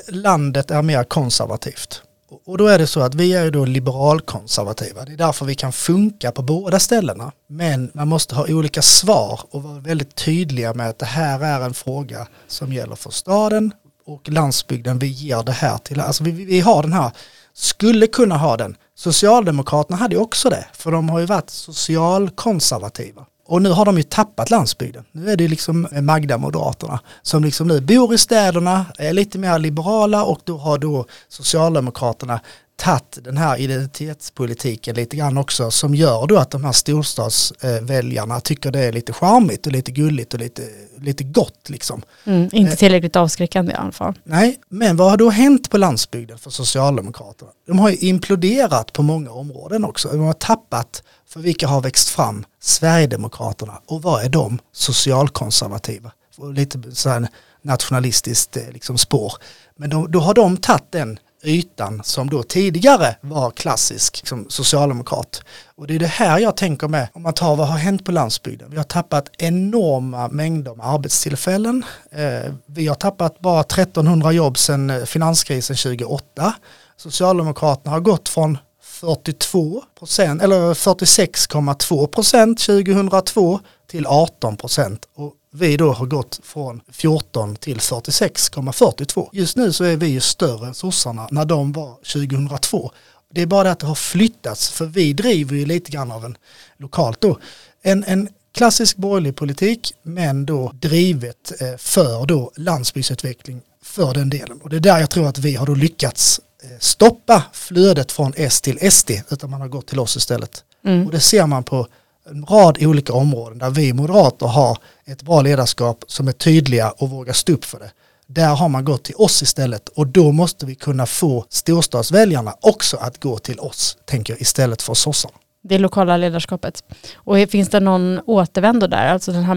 landet 0.09 0.70
är 0.70 0.83
mer 0.83 1.05
konservativt. 1.05 2.02
Och 2.29 2.59
då 2.59 2.67
är 2.67 2.79
det 2.79 2.87
så 2.87 3.01
att 3.01 3.15
vi 3.15 3.35
är 3.35 3.45
ju 3.45 3.51
då 3.51 3.65
liberalkonservativa. 3.65 5.05
Det 5.05 5.12
är 5.12 5.17
därför 5.17 5.47
vi 5.47 5.55
kan 5.55 5.73
funka 5.73 6.33
på 6.33 6.43
båda 6.43 6.79
ställena. 6.79 7.33
Men 7.49 7.91
man 7.95 8.09
måste 8.09 8.35
ha 8.35 8.47
olika 8.49 8.83
svar 8.83 9.41
och 9.51 9.62
vara 9.62 9.81
väldigt 9.81 10.15
tydliga 10.15 10.75
med 10.75 10.89
att 10.89 10.99
det 10.99 11.07
här 11.07 11.41
är 11.41 11.61
en 11.61 11.75
fråga 11.75 12.27
som 12.47 12.73
gäller 12.73 12.97
för 12.97 13.11
staden 13.11 13.73
och 14.07 14.29
landsbygden. 14.29 14.99
Vi 14.99 15.07
ger 15.07 15.43
det 15.43 15.53
här 15.53 15.79
till, 15.79 16.01
alltså 16.01 16.25
vi, 16.25 16.31
vi 16.31 16.61
har 16.61 16.83
den 16.83 16.93
här, 16.93 17.11
skulle 17.53 18.07
kunna 18.07 18.37
ha 18.37 18.57
den. 18.57 18.77
Socialdemokraterna 18.95 19.97
hade 19.97 20.15
ju 20.15 20.21
också 20.21 20.51
det, 20.51 20.67
för 20.73 20.91
de 20.91 21.09
har 21.09 21.19
ju 21.19 21.27
varit 21.27 21.51
socialkonservativa. 21.51 23.27
Och 23.46 23.62
nu 23.62 23.70
har 23.70 23.85
de 23.85 23.96
ju 23.96 24.02
tappat 24.02 24.50
landsbygden. 24.50 25.04
Nu 25.12 25.30
är 25.30 25.37
det 25.37 25.48
liksom 25.48 25.88
Magda-moderaterna 25.92 26.98
som 27.22 27.44
liksom 27.44 27.68
nu 27.68 27.80
bor 27.80 28.14
i 28.14 28.18
städerna, 28.18 28.87
är 28.98 29.12
lite 29.12 29.38
mer 29.38 29.59
liberala 29.59 30.24
och 30.24 30.40
då 30.44 30.56
har 30.59 30.78
då 30.78 31.06
Socialdemokraterna 31.28 32.40
tagit 32.77 33.19
den 33.25 33.37
här 33.37 33.57
identitetspolitiken 33.57 34.95
lite 34.95 35.17
grann 35.17 35.39
också 35.39 35.71
som 35.71 35.95
gör 35.95 36.27
då 36.27 36.39
att 36.39 36.51
de 36.51 36.65
här 36.65 36.73
storstadsväljarna 36.73 38.41
tycker 38.41 38.71
det 38.71 38.81
är 38.81 38.93
lite 38.93 39.12
charmigt 39.12 39.67
och 39.67 39.73
lite 39.73 39.91
gulligt 39.91 40.35
och 40.35 40.41
lite, 40.41 40.62
lite 40.99 41.25
gott 41.25 41.69
liksom. 41.69 42.03
Mm, 42.25 42.49
inte 42.53 42.77
tillräckligt 42.77 43.17
avskräckande 43.17 43.73
i 43.73 43.75
alla 43.75 43.93
fall. 43.93 44.19
Nej, 44.25 44.61
men 44.69 44.97
vad 44.97 45.11
har 45.11 45.17
då 45.17 45.31
hänt 45.31 45.71
på 45.71 45.79
landsbygden 45.79 46.39
för 46.39 46.51
Socialdemokraterna? 46.51 47.51
De 47.67 47.79
har 47.79 47.91
ju 47.91 47.97
imploderat 47.97 48.93
på 48.93 49.03
många 49.03 49.31
områden 49.31 49.85
också. 49.85 50.09
De 50.09 50.21
har 50.21 50.33
tappat 50.33 51.03
för 51.29 51.41
vilka 51.41 51.69
har 51.69 51.81
växt 51.81 52.09
fram? 52.09 52.45
Sverigedemokraterna. 52.61 53.81
Och 53.87 54.03
vad 54.03 54.25
är 54.25 54.29
de? 54.29 54.59
Socialkonservativa. 54.73 56.12
Och 56.37 56.53
lite 56.53 56.83
så 56.93 57.09
här 57.09 57.29
nationalistiskt 57.62 58.57
eh, 58.57 58.62
liksom 58.73 58.99
spår. 58.99 59.33
Men 59.77 59.91
då, 59.91 60.07
då 60.07 60.21
har 60.21 60.35
de 60.35 60.57
tagit 60.57 60.93
den 60.93 61.19
ytan 61.42 62.03
som 62.05 62.31
då 62.31 62.42
tidigare 62.42 63.16
var 63.20 63.51
klassisk 63.51 64.18
liksom, 64.18 64.46
socialdemokrat. 64.49 65.42
Och 65.77 65.87
det 65.87 65.94
är 65.94 65.99
det 65.99 66.07
här 66.07 66.38
jag 66.38 66.57
tänker 66.57 66.88
med, 66.88 67.09
om 67.12 67.22
man 67.22 67.35
tar 67.35 67.57
vad 67.57 67.68
har 67.68 67.79
hänt 67.79 68.05
på 68.05 68.12
landsbygden. 68.12 68.70
Vi 68.70 68.77
har 68.77 68.85
tappat 68.85 69.31
enorma 69.38 70.29
mängder 70.29 70.75
med 70.75 70.87
arbetstillfällen. 70.87 71.85
Eh, 72.11 72.53
vi 72.66 72.87
har 72.87 72.94
tappat 72.94 73.40
bara 73.40 73.61
1300 73.61 74.33
jobb 74.33 74.59
sedan 74.59 74.90
eh, 74.90 75.05
finanskrisen 75.05 75.77
2008. 75.77 76.55
Socialdemokraterna 76.96 77.90
har 77.90 78.01
gått 78.01 78.29
från 78.29 78.59
42 78.83 79.83
procent 79.99 80.42
eller 80.42 80.75
46,2 80.75 82.07
procent 82.07 82.59
2002 82.59 83.61
till 83.90 84.07
18 84.07 84.57
procent 84.57 85.09
och 85.14 85.33
vi 85.57 85.77
då 85.77 85.92
har 85.92 86.07
gått 86.07 86.40
från 86.42 86.81
14 86.92 87.57
till 87.57 87.79
46,42. 87.79 89.29
Just 89.33 89.57
nu 89.57 89.73
så 89.73 89.85
är 89.85 89.97
vi 89.97 90.07
ju 90.07 90.21
större 90.21 90.66
än 90.66 90.75
sossarna 90.75 91.29
när 91.31 91.45
de 91.45 91.73
var 91.73 91.95
2002. 91.95 92.92
Det 93.35 93.42
är 93.42 93.47
bara 93.47 93.64
det 93.64 93.71
att 93.71 93.79
det 93.79 93.87
har 93.87 93.95
flyttats 93.95 94.71
för 94.71 94.87
vi 94.87 95.12
driver 95.12 95.57
ju 95.57 95.66
lite 95.66 95.90
grann 95.90 96.12
av 96.12 96.25
en 96.25 96.37
lokalt 96.79 97.21
då 97.21 97.38
en, 97.83 98.05
en 98.05 98.29
klassisk 98.55 98.97
borgerlig 98.97 99.37
politik 99.37 99.92
men 100.03 100.47
då 100.47 100.73
drivet 100.75 101.53
eh, 101.61 101.77
för 101.79 102.27
då 102.27 102.53
landsbygdsutveckling 102.57 103.61
för 103.83 104.14
den 104.14 104.31
delen 104.31 104.61
och 104.61 104.71
det 104.71 104.77
är 104.77 104.81
där 104.81 104.99
jag 104.99 105.11
tror 105.11 105.29
att 105.29 105.38
vi 105.38 105.55
har 105.55 105.66
då 105.66 105.75
lyckats 105.75 106.40
eh, 106.62 106.79
stoppa 106.79 107.42
flödet 107.53 108.12
från 108.12 108.33
S 108.37 108.62
till 108.62 108.90
SD 108.90 109.11
utan 109.31 109.51
man 109.51 109.61
har 109.61 109.69
gått 109.69 109.87
till 109.87 110.01
oss 110.01 110.16
istället. 110.16 110.64
Mm. 110.85 111.07
Och 111.07 111.12
det 111.12 111.21
ser 111.21 111.47
man 111.47 111.64
på 111.64 111.87
en 112.31 112.45
rad 112.45 112.79
olika 112.81 113.12
områden 113.12 113.59
där 113.59 113.71
vi 113.71 113.92
moderater 113.92 114.47
har 114.47 114.79
ett 115.11 115.23
bra 115.23 115.42
ledarskap 115.42 116.05
som 116.07 116.29
är 116.29 116.33
tydliga 116.33 116.90
och 116.90 117.11
vågar 117.11 117.33
stå 117.33 117.53
upp 117.53 117.64
för 117.64 117.79
det. 117.79 117.90
Där 118.27 118.55
har 118.55 118.69
man 118.69 118.85
gått 118.85 119.05
till 119.05 119.14
oss 119.14 119.42
istället 119.42 119.88
och 119.88 120.07
då 120.07 120.33
måste 120.33 120.66
vi 120.66 120.75
kunna 120.75 121.07
få 121.07 121.45
storstadsväljarna 121.49 122.55
också 122.61 122.97
att 122.97 123.21
gå 123.21 123.38
till 123.38 123.61
oss, 123.61 123.99
tänker 124.05 124.33
jag, 124.33 124.40
istället 124.40 124.83
för 124.83 124.95
sossarna. 124.95 125.35
Det 125.69 125.79
lokala 125.79 126.16
ledarskapet. 126.16 126.85
Och 127.14 127.37
finns 127.51 127.69
det 127.69 127.81
någon 127.81 128.21
återvändo 128.27 128.87
där? 128.87 129.09
Alltså 129.09 129.33
den 129.33 129.45
här 129.45 129.55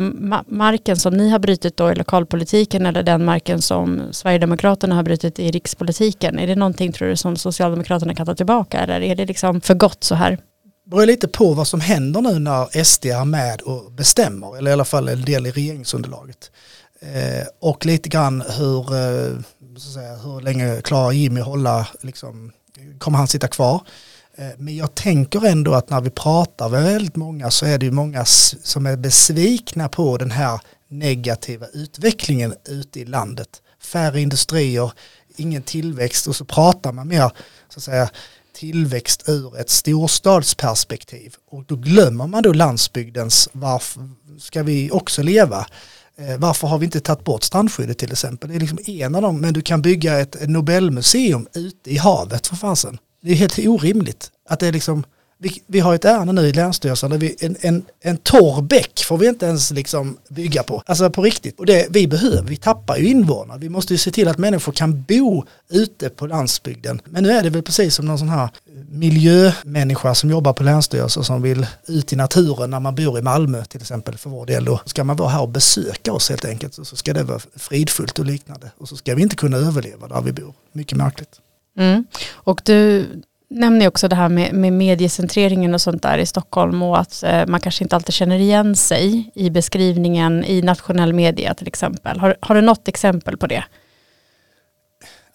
marken 0.48 0.98
som 0.98 1.14
ni 1.14 1.30
har 1.30 1.40
brutit 1.40 1.78
då 1.78 1.92
i 1.92 1.96
lokalpolitiken 1.96 2.86
eller 2.86 3.04
den 3.04 3.26
marken 3.26 3.62
som 3.62 4.02
Sverigedemokraterna 4.12 4.96
har 4.96 5.04
brutit 5.04 5.40
i 5.40 5.52
rikspolitiken. 5.52 6.40
Är 6.40 6.48
det 6.48 6.56
någonting 6.56 6.92
tror 6.92 7.08
du 7.08 7.16
som 7.16 7.36
Socialdemokraterna 7.36 8.16
kan 8.16 8.26
ta 8.26 8.36
tillbaka 8.36 8.80
eller 8.80 9.02
är 9.02 9.16
det 9.16 9.26
liksom 9.26 9.62
för 9.62 9.74
gott 9.74 10.04
så 10.04 10.16
här? 10.16 10.38
Beror 10.90 11.06
lite 11.06 11.28
på 11.28 11.54
vad 11.54 11.68
som 11.68 11.82
händer 11.82 12.22
nu 12.22 12.40
när 12.40 12.84
SD 12.84 13.06
är 13.06 13.26
med 13.26 13.62
och 13.62 13.92
bestämmer, 13.92 14.58
eller 14.58 14.72
i 14.72 14.74
alla 14.74 14.86
fall 14.86 15.10
en 15.10 15.22
del 15.22 15.48
i 15.48 15.52
regeringsunderlaget. 15.52 16.52
Eh, 17.02 17.48
och 17.60 17.86
lite 17.86 18.10
grann 18.10 18.44
hur, 18.58 18.96
eh, 18.96 19.40
säga, 19.94 20.16
hur 20.16 20.42
länge 20.42 20.82
klarar 20.82 21.12
Jimmy 21.12 21.42
hålla, 21.42 21.88
liksom, 22.02 22.52
kommer 22.98 23.18
han 23.18 23.28
sitta 23.28 23.48
kvar? 23.48 23.82
Eh, 24.38 24.50
men 24.58 24.76
jag 24.76 24.96
tänker 24.96 25.46
ändå 25.46 25.74
att 25.74 25.90
när 25.90 26.02
vi 26.02 26.10
pratar 26.10 26.70
med 26.70 26.84
väldigt 26.84 27.16
många 27.16 27.52
så 27.52 27.66
är 27.66 27.78
det 27.78 27.86
ju 27.86 27.92
många 27.92 28.26
som 28.26 28.86
är 28.86 28.98
besvikna 28.98 29.90
på 29.90 30.18
den 30.18 30.32
här 30.32 30.60
negativa 30.88 31.68
utvecklingen 31.74 32.54
ute 32.66 33.00
i 33.00 33.06
landet. 33.06 33.62
Färre 33.84 34.22
industrier, 34.22 34.92
ingen 35.36 35.64
tillväxt 35.64 36.28
och 36.28 36.36
så 36.36 36.46
pratar 36.46 36.92
man 36.92 37.08
mer 37.08 37.32
så 37.70 37.80
att 37.80 37.84
säga 37.84 38.10
tillväxt 38.60 39.30
ur 39.30 39.60
ett 39.60 39.70
storstadsperspektiv 39.70 41.36
och 41.52 41.64
då 41.68 41.76
glömmer 41.76 42.28
man 42.28 42.44
då 42.44 42.54
landsbygdens 42.54 43.50
varför 43.52 44.10
ska 44.40 44.64
vi 44.64 44.92
också 44.92 45.24
leva 45.24 45.66
eh, 46.18 46.38
varför 46.38 46.68
har 46.68 46.78
vi 46.78 46.86
inte 46.86 47.00
tagit 47.00 47.24
bort 47.24 47.44
strandskyddet 47.44 47.98
till 47.98 48.12
exempel? 48.12 48.50
Det 48.50 48.56
är 48.56 48.60
liksom 48.60 48.80
en 48.86 49.16
av 49.16 49.22
dem, 49.22 49.42
men 49.42 49.54
du 49.54 49.62
kan 49.62 49.82
bygga 49.82 50.20
ett 50.20 50.50
Nobelmuseum 50.50 51.48
ute 51.54 51.92
i 51.92 51.98
havet 51.98 52.48
för 52.48 52.56
fasen. 52.56 52.98
Det 53.22 53.32
är 53.32 53.36
helt 53.36 53.60
orimligt 53.60 54.32
att 54.50 54.60
det 54.60 54.68
är 54.68 54.72
liksom 54.72 55.04
vi, 55.42 55.62
vi 55.68 55.80
har 55.80 55.96
ett 55.96 56.06
ärende 56.06 56.34
nu 56.34 56.42
i 56.42 56.54
Länsstyrelsen 56.54 57.10
där 57.10 57.18
vi, 57.18 57.36
en, 57.40 57.56
en, 57.62 57.86
en 58.02 58.18
torr 58.18 58.62
bäck 58.62 59.04
får 59.04 59.18
vi 59.18 59.28
inte 59.28 59.46
ens 59.46 59.72
liksom 59.72 60.18
bygga 60.30 60.64
på. 60.64 60.84
Alltså 60.86 61.10
på 61.10 61.22
riktigt. 61.22 61.60
Och 61.60 61.66
det 61.66 61.88
vi 61.90 62.08
behöver, 62.08 62.44
vi 62.44 62.58
tappar 62.58 62.98
ju 62.98 63.08
invånare. 63.08 63.60
Vi 63.60 63.70
måste 63.70 63.94
ju 63.94 63.98
se 63.98 64.12
till 64.12 64.28
att 64.28 64.38
människor 64.38 64.72
kan 64.72 65.04
bo 65.04 65.44
ute 65.70 66.10
på 66.10 66.28
landsbygden. 66.28 67.02
Men 67.06 67.24
nu 67.24 67.32
är 67.32 67.44
det 67.44 67.50
väl 67.50 67.64
precis 67.64 67.96
som 67.96 68.06
någon 68.06 68.20
sån 68.20 68.30
här 68.30 68.50
miljömänniska 68.90 70.16
som 70.16 70.30
jobbar 70.30 70.54
på 70.54 70.64
Länsstyrelsen 70.64 71.24
som 71.24 71.42
vill 71.42 71.68
ut 71.88 72.14
i 72.14 72.16
naturen 72.16 72.70
när 72.70 72.80
man 72.80 72.96
bor 72.96 73.20
i 73.20 73.22
Malmö 73.22 73.66
till 73.66 73.82
exempel 73.82 74.18
för 74.18 74.30
vår 74.30 74.46
del 74.46 74.66
då. 74.66 74.80
Ska 74.86 75.04
man 75.04 75.16
vara 75.16 75.30
här 75.30 75.42
och 75.42 75.50
besöka 75.50 76.14
oss 76.14 76.30
helt 76.30 76.46
enkelt 76.46 76.74
så 76.74 76.96
ska 76.96 77.14
det 77.14 77.24
vara 77.24 77.40
fridfullt 77.56 78.20
och 78.20 78.26
liknande. 78.26 78.72
Och 78.78 78.90
så 78.90 78.96
ska 78.96 79.16
vi 79.16 79.22
inte 79.22 79.36
kunna 79.36 79.58
överleva 79.58 80.08
där 80.08 80.22
vi 80.22 80.32
bor. 80.32 80.54
Mycket 80.72 80.98
märkligt. 80.98 81.40
Mm. 81.78 82.06
Och 82.32 82.62
du, 82.66 83.06
nämner 83.50 83.88
också 83.88 84.08
det 84.08 84.16
här 84.16 84.30
med, 84.30 84.54
med 84.54 84.74
mediecentreringen 84.74 85.74
och 85.74 85.82
sånt 85.82 86.04
där 86.04 86.18
i 86.18 86.26
Stockholm 86.26 86.84
och 86.84 87.00
att 87.00 87.24
eh, 87.24 87.46
man 87.48 87.60
kanske 87.60 87.84
inte 87.84 87.96
alltid 87.96 88.14
känner 88.14 88.40
igen 88.40 88.76
sig 88.76 89.32
i 89.36 89.50
beskrivningen 89.50 90.46
i 90.46 90.62
nationell 90.62 91.14
media 91.14 91.54
till 91.54 91.68
exempel. 91.68 92.20
Har, 92.20 92.36
har 92.40 92.56
du 92.56 92.62
något 92.62 92.88
exempel 92.88 93.38
på 93.38 93.48
det? 93.48 93.64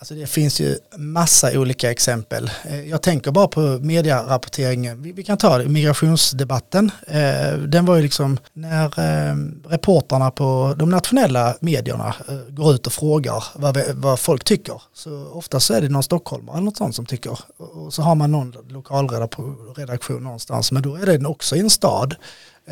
Alltså 0.04 0.14
det 0.14 0.26
finns 0.26 0.60
ju 0.60 0.78
massa 0.96 1.58
olika 1.58 1.90
exempel. 1.90 2.50
Eh, 2.64 2.88
jag 2.88 3.02
tänker 3.02 3.30
bara 3.30 3.48
på 3.48 3.60
medierapporteringen. 3.60 5.02
Vi, 5.02 5.22
kan 5.22 5.38
ta 5.38 5.58
det, 5.58 5.68
migrationsdebatten. 5.68 6.90
Eh, 7.06 7.58
den 7.58 7.86
var 7.86 7.96
ju 7.96 8.02
liksom 8.02 8.38
när 8.52 8.84
eh, 8.84 9.36
reportrarna 9.68 10.30
på 10.30 10.74
de 10.78 10.90
nationella 10.90 11.56
medierna 11.60 12.14
går 12.48 12.74
ut 12.74 12.86
och 12.86 12.92
frågar 12.92 13.44
vad, 13.54 13.78
vad 13.94 14.20
folk 14.20 14.44
tycker. 14.44 14.82
Så 14.94 15.28
ofta 15.32 15.60
så 15.60 15.74
är 15.74 15.80
det 15.80 15.88
någon 15.88 16.02
stockholmare 16.02 16.56
eller 16.56 16.64
något 16.64 16.76
sånt 16.76 16.96
som 16.96 17.06
tycker. 17.06 17.38
Och 17.56 17.94
så 17.94 18.02
har 18.02 18.14
man 18.14 18.32
någon 18.32 18.54
lokalredaktion 18.68 20.22
någonstans. 20.22 20.72
Men 20.72 20.82
då 20.82 20.94
är 20.96 21.06
den 21.06 21.26
också 21.26 21.56
i 21.56 21.60
en 21.60 21.70
stad. 21.70 22.14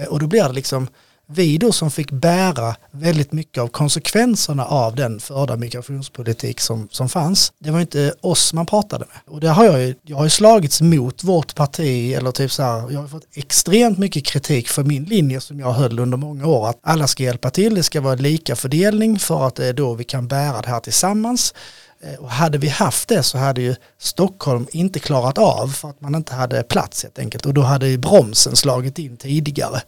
Och 0.08 0.20
då 0.20 0.26
blir 0.26 0.42
det 0.42 0.52
liksom 0.52 0.88
vi 1.34 1.58
då 1.58 1.72
som 1.72 1.90
fick 1.90 2.10
bära 2.10 2.76
väldigt 2.90 3.32
mycket 3.32 3.62
av 3.62 3.68
konsekvenserna 3.68 4.64
av 4.64 4.94
den 4.94 5.20
förda 5.20 5.56
migrationspolitik 5.56 6.60
som, 6.60 6.88
som 6.90 7.08
fanns. 7.08 7.52
Det 7.58 7.70
var 7.70 7.80
inte 7.80 8.14
oss 8.20 8.52
man 8.52 8.66
pratade 8.66 9.04
med. 9.08 9.34
Och 9.34 9.40
det 9.40 9.48
har 9.48 9.64
jag 9.64 9.80
ju, 9.80 9.94
jag 10.02 10.16
har 10.16 10.24
ju 10.24 10.30
slagits 10.30 10.80
mot 10.80 11.24
vårt 11.24 11.54
parti 11.54 12.12
eller 12.12 12.32
typ 12.32 12.52
så 12.52 12.62
här, 12.62 12.90
jag 12.90 13.00
har 13.00 13.08
fått 13.08 13.26
extremt 13.34 13.98
mycket 13.98 14.24
kritik 14.24 14.68
för 14.68 14.84
min 14.84 15.04
linje 15.04 15.40
som 15.40 15.60
jag 15.60 15.72
höll 15.72 15.98
under 15.98 16.16
många 16.16 16.46
år. 16.46 16.68
Att 16.68 16.78
alla 16.82 17.06
ska 17.06 17.22
hjälpa 17.22 17.50
till, 17.50 17.74
det 17.74 17.82
ska 17.82 18.00
vara 18.00 18.14
lika 18.14 18.56
fördelning 18.56 19.18
för 19.18 19.46
att 19.46 19.54
det 19.54 19.66
är 19.66 19.72
då 19.72 19.94
vi 19.94 20.04
kan 20.04 20.28
bära 20.28 20.62
det 20.62 20.68
här 20.68 20.80
tillsammans. 20.80 21.54
Eh, 22.00 22.14
och 22.14 22.30
hade 22.30 22.58
vi 22.58 22.68
haft 22.68 23.08
det 23.08 23.22
så 23.22 23.38
hade 23.38 23.60
ju 23.60 23.74
Stockholm 23.98 24.66
inte 24.72 24.98
klarat 24.98 25.38
av 25.38 25.68
för 25.68 25.90
att 25.90 26.00
man 26.00 26.14
inte 26.14 26.34
hade 26.34 26.62
plats 26.62 27.02
helt 27.02 27.18
enkelt 27.18 27.46
och 27.46 27.54
då 27.54 27.62
hade 27.62 27.88
ju 27.88 27.98
bromsen 27.98 28.56
slagit 28.56 28.98
in 28.98 29.16
tidigare 29.16 29.82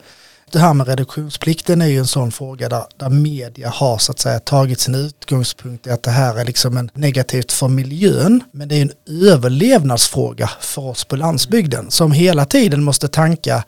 det 0.55 0.61
här 0.61 0.75
med 0.75 0.89
reduktionsplikten 0.89 1.83
är 1.83 1.87
ju 1.87 1.99
en 1.99 2.07
sån 2.07 2.33
fråga 2.33 2.69
där, 2.69 2.85
där 2.97 3.09
media 3.09 3.69
har 3.69 3.99
så 3.99 4.13
att 4.13 4.19
säga 4.19 4.41
tagit 4.41 4.81
sin 4.81 4.95
utgångspunkt 4.95 5.87
i 5.87 5.91
att 5.91 6.03
det 6.03 6.11
här 6.11 6.39
är 6.39 6.45
liksom 6.45 6.77
en 6.77 6.91
negativt 6.95 7.53
för 7.53 7.69
miljön. 7.69 8.45
Men 8.53 8.69
det 8.69 8.75
är 8.75 8.83
en 8.83 8.93
överlevnadsfråga 9.29 10.51
för 10.61 10.83
oss 10.83 11.05
på 11.05 11.17
landsbygden 11.17 11.91
som 11.91 12.13
hela 12.13 12.45
tiden 12.45 12.85
måste 12.85 13.09
tanka 13.09 13.65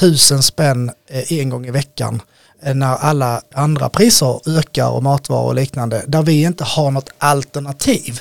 tusen 0.00 0.42
spänn 0.42 0.90
eh, 1.10 1.32
en 1.32 1.50
gång 1.50 1.66
i 1.66 1.70
veckan 1.70 2.22
eh, 2.62 2.74
när 2.74 2.96
alla 2.96 3.42
andra 3.54 3.88
priser 3.88 4.58
ökar 4.58 4.88
och 4.88 5.02
matvaror 5.02 5.46
och 5.46 5.54
liknande 5.54 6.04
där 6.06 6.22
vi 6.22 6.42
inte 6.42 6.64
har 6.64 6.90
något 6.90 7.10
alternativ. 7.18 8.20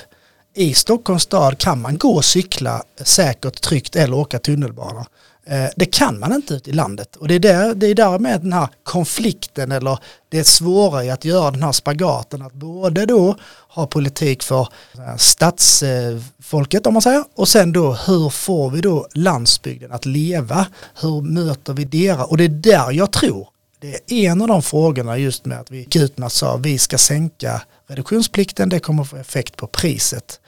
I 0.55 0.73
Stockholms 0.73 1.23
stad 1.23 1.57
kan 1.57 1.81
man 1.81 1.97
gå 1.97 2.15
och 2.15 2.25
cykla 2.25 2.83
eh, 2.99 3.03
säkert, 3.03 3.61
tryggt 3.61 3.95
eller 3.95 4.17
åka 4.17 4.39
tunnelbana. 4.39 5.05
Eh, 5.49 5.69
det 5.75 5.85
kan 5.85 6.19
man 6.19 6.33
inte 6.33 6.53
ute 6.53 6.69
i 6.69 6.73
landet 6.73 7.15
och 7.15 7.27
det 7.27 7.35
är 7.35 7.39
där, 7.39 7.75
det 7.75 7.87
är 7.87 7.95
därmed 7.95 8.41
den 8.41 8.53
här 8.53 8.67
konflikten 8.83 9.71
eller 9.71 9.99
det 10.29 10.43
svåra 10.43 11.03
i 11.03 11.09
att 11.09 11.25
göra 11.25 11.51
den 11.51 11.63
här 11.63 11.71
spagaten 11.71 12.41
att 12.41 12.53
både 12.53 13.05
då 13.05 13.37
ha 13.69 13.87
politik 13.87 14.43
för 14.43 14.67
eh, 14.97 15.15
stadsfolket 15.17 16.87
om 16.87 16.93
man 16.93 17.01
säger 17.01 17.23
och 17.35 17.47
sen 17.47 17.71
då 17.71 17.93
hur 17.93 18.29
får 18.29 18.69
vi 18.69 18.81
då 18.81 19.07
landsbygden 19.13 19.91
att 19.91 20.05
leva? 20.05 20.67
Hur 21.01 21.21
möter 21.21 21.73
vi 21.73 21.85
deras? 21.85 22.27
Och 22.27 22.37
det 22.37 22.43
är 22.43 22.49
där 22.49 22.91
jag 22.91 23.11
tror 23.11 23.47
det 23.79 24.11
är 24.13 24.31
en 24.31 24.41
av 24.41 24.47
de 24.47 24.61
frågorna 24.61 25.17
just 25.17 25.45
med 25.45 25.59
att 25.59 25.71
vi 25.71 25.77
gick 25.77 25.95
ut 25.95 26.17
med 26.17 26.25
att 26.25 26.33
sa 26.33 26.57
vi 26.57 26.77
ska 26.77 26.97
sänka 26.97 27.61
reduktionsplikten, 27.87 28.69
det 28.69 28.79
kommer 28.79 29.03
få 29.03 29.17
effekt 29.17 29.55
på 29.55 29.67
priset. 29.67 30.39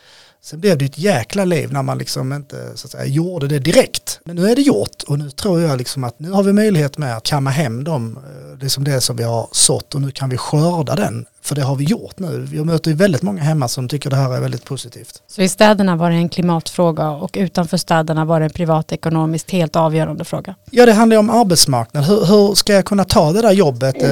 Sen 0.41 0.59
blev 0.59 0.77
det 0.77 0.85
ett 0.85 0.97
jäkla 0.97 1.45
liv 1.45 1.73
när 1.73 1.83
man 1.83 1.97
liksom 1.97 2.33
inte 2.33 2.71
så 2.75 2.87
att 2.87 2.91
säga, 2.91 3.05
gjorde 3.05 3.47
det 3.47 3.59
direkt. 3.59 4.19
Men 4.23 4.35
nu 4.35 4.49
är 4.49 4.55
det 4.55 4.61
gjort 4.61 5.03
och 5.07 5.19
nu 5.19 5.29
tror 5.31 5.61
jag 5.61 5.77
liksom 5.77 6.03
att 6.03 6.19
nu 6.19 6.31
har 6.31 6.43
vi 6.43 6.53
möjlighet 6.53 6.97
med 6.97 7.17
att 7.17 7.23
kamma 7.23 7.49
hem 7.49 7.83
dem, 7.83 8.19
liksom 8.61 8.83
det 8.83 9.01
som 9.01 9.15
vi 9.15 9.23
har 9.23 9.49
sått 9.51 9.95
och 9.95 10.01
nu 10.01 10.11
kan 10.11 10.29
vi 10.29 10.37
skörda 10.37 10.95
den 10.95 11.25
för 11.41 11.55
det 11.55 11.61
har 11.61 11.75
vi 11.75 11.83
gjort 11.83 12.19
nu. 12.19 12.47
Jag 12.53 12.65
möter 12.65 12.91
ju 12.91 12.97
väldigt 12.97 13.21
många 13.21 13.41
hemma 13.41 13.67
som 13.67 13.87
tycker 13.87 14.09
det 14.09 14.15
här 14.15 14.35
är 14.35 14.41
väldigt 14.41 14.65
positivt. 14.65 15.21
Så 15.27 15.41
i 15.41 15.49
städerna 15.49 15.95
var 15.95 16.09
det 16.09 16.15
en 16.15 16.29
klimatfråga 16.29 17.09
och 17.09 17.35
utanför 17.39 17.77
städerna 17.77 18.25
var 18.25 18.39
det 18.39 18.45
en 18.45 18.51
privatekonomiskt 18.51 19.51
helt 19.51 19.75
avgörande 19.75 20.25
fråga? 20.25 20.55
Ja, 20.71 20.85
det 20.85 20.93
handlar 20.93 21.17
om 21.17 21.29
arbetsmarknad. 21.29 22.03
Hur, 22.03 22.25
hur 22.25 22.55
ska 22.55 22.73
jag 22.73 22.85
kunna 22.85 23.03
ta 23.03 23.31
det 23.31 23.41
där 23.41 23.51
jobbet 23.51 24.03
eh, 24.03 24.09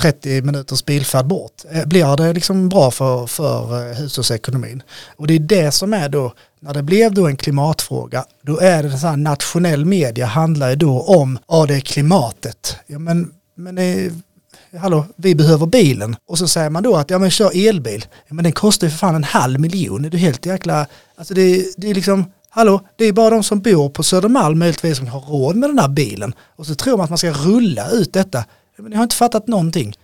30 0.00 0.42
minuters 0.42 0.84
bilfärd 0.84 1.26
bort? 1.26 1.52
Eh, 1.70 1.86
blir 1.86 2.16
det 2.16 2.32
liksom 2.32 2.68
bra 2.68 2.90
för, 2.90 3.26
för 3.26 3.90
eh, 3.90 3.96
hushållsekonomin? 3.96 4.82
Och 5.16 5.26
det 5.26 5.34
är 5.34 5.38
det 5.38 5.70
som 5.70 5.94
är 5.94 6.08
då, 6.08 6.32
när 6.60 6.74
det 6.74 6.82
blev 6.82 7.14
då 7.14 7.26
en 7.26 7.36
klimatfråga, 7.36 8.24
då 8.42 8.58
är 8.58 8.82
det 8.82 8.98
så 8.98 9.06
här 9.06 9.16
nationell 9.16 9.84
media 9.84 10.26
handlar 10.26 10.70
ju 10.70 10.76
då 10.76 11.00
om, 11.00 11.38
ja 11.48 11.66
det 11.66 11.74
är 11.74 11.80
klimatet. 11.80 12.76
Ja, 12.86 12.98
men, 12.98 13.30
men 13.56 13.74
det, 13.74 14.10
hallå, 14.78 15.06
vi 15.16 15.34
behöver 15.34 15.66
bilen. 15.66 16.16
Och 16.26 16.38
så 16.38 16.48
säger 16.48 16.70
man 16.70 16.82
då 16.82 16.96
att 16.96 17.10
ja 17.10 17.18
men 17.18 17.30
kör 17.30 17.68
elbil. 17.68 18.06
Ja, 18.28 18.34
men 18.34 18.44
den 18.44 18.52
kostar 18.52 18.86
ju 18.86 18.90
för 18.90 18.98
fan 18.98 19.14
en 19.14 19.24
halv 19.24 19.60
miljon. 19.60 20.04
Är 20.04 20.10
du 20.10 20.18
helt 20.18 20.46
jäkla, 20.46 20.86
alltså 21.16 21.34
det, 21.34 21.74
det 21.76 21.90
är 21.90 21.94
liksom, 21.94 22.24
hallå, 22.48 22.80
det 22.96 23.04
är 23.04 23.12
bara 23.12 23.30
de 23.30 23.42
som 23.42 23.60
bor 23.60 23.88
på 23.88 24.02
Södermalm 24.02 24.58
möjligtvis 24.58 24.98
som 24.98 25.06
har 25.06 25.20
råd 25.20 25.56
med 25.56 25.70
den 25.70 25.78
här 25.78 25.88
bilen. 25.88 26.34
Och 26.56 26.66
så 26.66 26.74
tror 26.74 26.96
man 26.96 27.04
att 27.04 27.10
man 27.10 27.18
ska 27.18 27.30
rulla 27.30 27.90
ut 27.90 28.12
detta. 28.12 28.44
Men 28.76 28.90
ni 28.90 28.96
har 28.96 29.02
inte 29.02 29.16
fattat 29.16 29.46
någonting. 29.46 29.94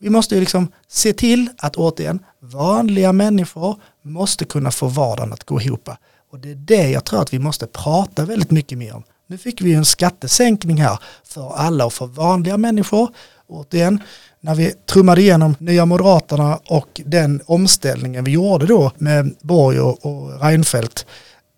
Vi 0.00 0.10
måste 0.10 0.34
ju 0.34 0.40
liksom 0.40 0.72
se 0.88 1.12
till 1.12 1.48
att 1.58 1.76
återigen, 1.76 2.18
vanliga 2.40 3.12
människor 3.12 3.76
måste 4.02 4.44
kunna 4.44 4.70
få 4.70 4.86
vardagen 4.86 5.32
att 5.32 5.44
gå 5.44 5.60
ihop. 5.60 5.88
Och 6.30 6.38
det 6.38 6.50
är 6.50 6.54
det 6.54 6.90
jag 6.90 7.04
tror 7.04 7.22
att 7.22 7.32
vi 7.32 7.38
måste 7.38 7.66
prata 7.66 8.24
väldigt 8.24 8.50
mycket 8.50 8.78
mer 8.78 8.94
om. 8.96 9.02
Nu 9.26 9.38
fick 9.38 9.60
vi 9.60 9.74
en 9.74 9.84
skattesänkning 9.84 10.76
här 10.76 10.98
för 11.24 11.52
alla 11.56 11.86
och 11.86 11.92
för 11.92 12.06
vanliga 12.06 12.56
människor 12.56 13.08
återigen, 13.48 14.02
när 14.40 14.54
vi 14.54 14.74
trummade 14.86 15.20
igenom 15.20 15.54
Nya 15.58 15.86
Moderaterna 15.86 16.60
och 16.68 17.00
den 17.04 17.40
omställningen 17.46 18.24
vi 18.24 18.30
gjorde 18.30 18.66
då 18.66 18.92
med 18.98 19.34
Borg 19.40 19.80
och, 19.80 20.06
och 20.06 20.40
Reinfeldt, 20.40 21.06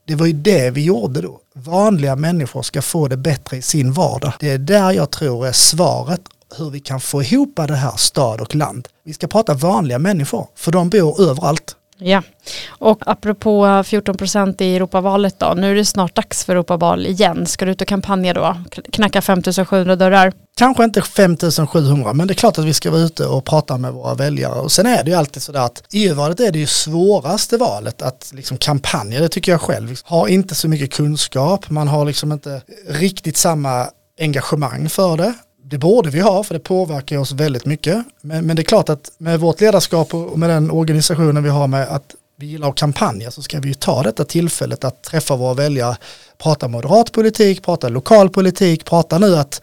det 0.07 0.15
var 0.15 0.27
ju 0.27 0.33
det 0.33 0.71
vi 0.71 0.85
gjorde 0.85 1.21
då. 1.21 1.41
Vanliga 1.55 2.17
människor 2.17 2.63
ska 2.63 2.83
få 2.83 3.09
det 3.09 3.17
bättre 3.17 3.57
i 3.57 3.63
sin 3.63 3.93
vardag. 3.93 4.33
Det 4.41 4.51
är 4.51 4.59
där 4.59 4.93
jag 4.93 5.11
tror 5.11 5.47
är 5.47 5.53
svaret 5.53 6.21
hur 6.59 6.71
vi 6.71 6.81
kan 6.81 7.01
få 7.01 7.23
ihop 7.23 7.57
det 7.57 7.75
här 7.75 7.97
stad 7.97 8.41
och 8.41 8.55
land. 8.55 8.89
Vi 9.05 9.13
ska 9.13 9.27
prata 9.27 9.55
vanliga 9.55 9.99
människor, 9.99 10.49
för 10.55 10.73
de 10.73 10.91
bor 10.91 11.23
överallt. 11.23 11.77
Ja, 12.03 12.23
och 12.69 12.99
apropå 13.07 13.83
14 13.87 14.17
procent 14.17 14.61
i 14.61 14.77
Europavalet 14.77 15.39
då, 15.39 15.55
nu 15.57 15.71
är 15.71 15.75
det 15.75 15.85
snart 15.85 16.15
dags 16.15 16.45
för 16.45 16.53
Europaval 16.53 17.07
igen. 17.07 17.47
Ska 17.47 17.65
du 17.65 17.71
ut 17.71 17.81
och 17.81 17.89
kampanja 17.89 18.35
då? 18.35 18.57
Knacka 18.93 19.23
5700 19.23 19.97
dörrar? 19.97 20.33
Kanske 20.57 20.85
inte 20.85 21.03
5700, 21.03 22.13
men 22.13 22.27
det 22.27 22.33
är 22.33 22.35
klart 22.35 22.59
att 22.59 22.65
vi 22.65 22.75
ska 22.75 22.91
vara 22.91 23.01
ute 23.01 23.27
och 23.27 23.45
prata 23.45 23.79
med 23.79 23.93
våra 23.93 24.15
väljare. 24.15 24.61
Och 24.61 24.73
sen 24.73 24.87
är 24.87 25.05
det 25.05 25.11
ju 25.11 25.17
alltid 25.17 25.43
sådär 25.43 25.61
att 25.61 25.83
EU-valet 25.93 26.41
är 26.41 26.53
det 26.53 26.59
ju 26.59 26.67
svåraste 26.67 27.57
valet 27.57 28.03
att 28.03 28.31
liksom 28.35 28.57
kampanja, 28.57 29.21
det 29.21 29.29
tycker 29.29 29.53
jag 29.53 29.61
själv. 29.61 29.97
Har 30.05 30.29
inte 30.29 30.55
så 30.55 30.69
mycket 30.69 30.93
kunskap, 30.93 31.71
man 31.71 31.89
har 31.89 32.05
liksom 32.05 32.33
inte 32.33 32.63
riktigt 32.89 33.37
samma 33.37 33.87
engagemang 34.21 34.89
för 34.89 35.17
det 35.17 35.35
det 35.65 35.79
borde 35.79 36.11
vi 36.11 36.21
ha 36.21 36.45
för 36.45 36.55
det 36.55 36.61
påverkar 36.61 37.19
oss 37.19 37.33
väldigt 37.33 37.67
mycket. 37.67 38.05
Men, 38.21 38.47
men, 38.47 38.57
det 38.57 38.63
är 38.63 38.65
klart 38.65 38.89
att 38.89 39.13
med 39.19 39.41
vårt 39.41 39.61
ledarskap 39.61 40.15
och 40.15 40.39
med 40.39 40.51
den 40.51 40.71
organisationen 40.71 41.43
vi 41.43 41.49
har 41.49 41.67
med 41.67 41.89
att 41.89 42.15
vi 42.37 42.47
gillar 42.47 42.69
att 42.69 42.75
kampanja 42.75 43.31
så 43.31 43.43
ska 43.43 43.61
vi 43.61 43.69
ju 43.69 43.75
ta 43.75 44.03
detta 44.03 44.25
tillfället 44.25 44.85
att 44.85 45.03
träffa 45.03 45.37
våra 45.37 45.55
väljare, 45.55 45.97
prata 46.39 46.69
moderat 46.69 47.13
politik, 47.13 47.63
prata 47.63 47.89
lokal 47.89 48.31
politik, 48.31 48.85
prata 48.85 49.19
nu 49.19 49.37
att 49.37 49.63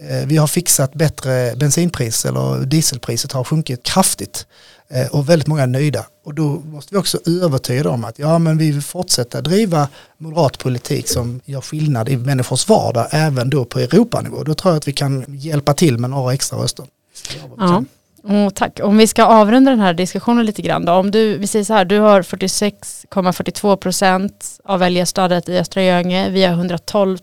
eh, 0.00 0.26
vi 0.26 0.36
har 0.36 0.46
fixat 0.46 0.94
bättre 0.94 1.56
bensinpris 1.56 2.24
eller 2.24 2.66
dieselpriset 2.66 3.32
har 3.32 3.44
sjunkit 3.44 3.82
kraftigt. 3.82 4.46
Eh, 4.90 5.06
och 5.06 5.28
väldigt 5.28 5.48
många 5.48 5.62
är 5.62 5.66
nöjda. 5.66 6.06
Och 6.24 6.34
då 6.34 6.42
måste 6.64 6.94
vi 6.94 7.00
också 7.00 7.18
övertyga 7.26 7.82
dem 7.82 8.04
att 8.04 8.18
ja 8.18 8.38
men 8.38 8.58
vi 8.58 8.70
vill 8.70 8.82
fortsätta 8.82 9.40
driva 9.40 9.88
moderat 10.18 10.58
politik 10.58 11.08
som 11.08 11.40
gör 11.44 11.60
skillnad 11.60 12.08
i 12.08 12.16
människors 12.16 12.68
vardag 12.68 13.06
även 13.10 13.50
då 13.50 13.64
på 13.64 13.78
Europanivå. 13.78 14.42
Då 14.42 14.54
tror 14.54 14.72
jag 14.72 14.78
att 14.78 14.88
vi 14.88 14.92
kan 14.92 15.24
hjälpa 15.28 15.74
till 15.74 15.98
med 15.98 16.10
några 16.10 16.34
extra 16.34 16.58
röster. 16.58 16.86
Ja. 17.58 17.84
Oh, 18.22 18.50
tack. 18.50 18.80
Om 18.82 18.96
vi 18.96 19.06
ska 19.06 19.24
avrunda 19.24 19.70
den 19.70 19.80
här 19.80 19.94
diskussionen 19.94 20.46
lite 20.46 20.62
grann 20.62 20.84
då. 20.84 20.92
Om 20.92 21.10
du, 21.10 21.38
vi 21.38 21.46
säger 21.46 21.64
så 21.64 21.74
här, 21.74 21.84
du 21.84 21.98
har 21.98 22.22
46,42 22.22 23.76
procent 23.76 24.60
av 24.64 24.80
väljarstödet 24.80 25.48
i 25.48 25.58
Östra 25.58 25.82
Göinge. 25.82 26.30
Vi 26.30 26.44
har 26.44 26.54
112 26.54 27.18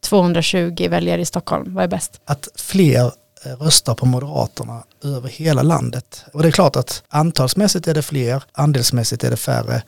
220 0.00 0.88
väljare 0.90 1.20
i 1.20 1.24
Stockholm. 1.24 1.74
Vad 1.74 1.84
är 1.84 1.88
bäst? 1.88 2.20
Att 2.24 2.48
fler 2.54 3.12
röstar 3.44 3.94
på 3.94 4.06
Moderaterna 4.06 4.82
över 5.04 5.28
hela 5.28 5.62
landet. 5.62 6.24
Och 6.32 6.42
det 6.42 6.48
är 6.48 6.52
klart 6.52 6.76
att 6.76 7.02
antalsmässigt 7.08 7.88
är 7.88 7.94
det 7.94 8.02
fler, 8.02 8.42
andelsmässigt 8.52 9.24
är 9.24 9.30
det 9.30 9.36
färre. 9.36 9.82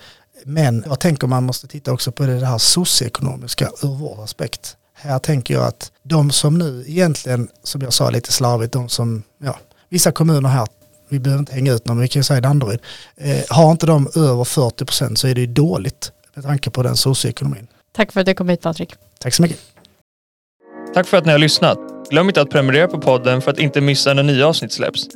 Men 0.45 0.85
jag 0.87 1.01
tänker 1.01 1.27
man 1.27 1.45
måste 1.45 1.69
titta 1.69 1.93
också 1.93 2.13
på 2.13 2.23
det 2.23 2.47
här 2.47 2.59
socioekonomiska 2.59 3.71
ur 3.83 3.97
vår 3.97 4.25
aspekt. 4.25 4.77
Här 4.95 5.19
tänker 5.19 5.55
jag 5.55 5.65
att 5.65 5.93
de 6.03 6.31
som 6.31 6.59
nu 6.59 6.85
egentligen, 6.87 7.49
som 7.63 7.81
jag 7.81 7.93
sa 7.93 8.11
lite 8.11 8.33
slarvigt, 8.33 8.73
de 8.73 8.89
som, 8.89 9.23
ja, 9.39 9.59
vissa 9.89 10.13
kommuner 10.13 10.49
här, 10.49 10.67
vi 11.09 11.19
behöver 11.19 11.41
inte 11.41 11.55
hänga 11.55 11.73
ut 11.73 11.87
någon, 11.87 12.01
vi 12.01 12.09
kan 12.09 12.21
ju 12.21 12.25
säga 12.25 12.41
Danderyd, 12.41 12.81
eh, 13.17 13.45
har 13.49 13.71
inte 13.71 13.87
de 13.87 14.09
över 14.15 14.45
40 14.45 14.85
procent 14.85 15.19
så 15.19 15.29
är 15.29 15.35
det 15.35 15.41
ju 15.41 15.47
dåligt 15.47 16.13
med 16.35 16.45
tanke 16.45 16.71
på 16.71 16.83
den 16.83 16.97
socioekonomin. 16.97 17.67
Tack 17.93 18.13
för 18.13 18.21
att 18.21 18.27
du 18.27 18.35
kom 18.35 18.49
hit 18.49 18.61
Patrik. 18.61 18.95
Tack 19.19 19.35
så 19.35 19.43
mycket. 19.43 19.59
Tack 20.95 21.07
för 21.07 21.17
att 21.17 21.27
ni 21.27 21.33
har 21.33 21.39
lyssnat. 21.39 21.92
Glöm 22.11 22.29
inte 22.29 22.41
att 22.41 22.51
prenumerera 22.51 22.89
på 22.89 22.99
podden 22.99 23.43
för 23.43 23.51
att 23.51 23.59
inte 23.59 23.81
missa 23.81 24.15
när 24.15 24.23
nya 24.23 24.47
avsnitt 24.47 24.73
släpps. 24.73 25.09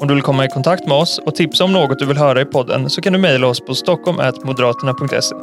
Om 0.00 0.08
du 0.08 0.14
vill 0.14 0.22
komma 0.22 0.44
i 0.44 0.48
kontakt 0.48 0.86
med 0.86 0.96
oss 0.96 1.20
och 1.26 1.34
tipsa 1.34 1.64
om 1.64 1.72
något 1.72 1.98
du 1.98 2.06
vill 2.06 2.16
höra 2.16 2.40
i 2.40 2.44
podden 2.44 2.90
så 2.90 3.02
kan 3.02 3.12
du 3.12 3.18
mejla 3.18 3.46
oss 3.46 3.60
på 3.60 3.74
stockholm.moderaterna.se. 3.74 5.34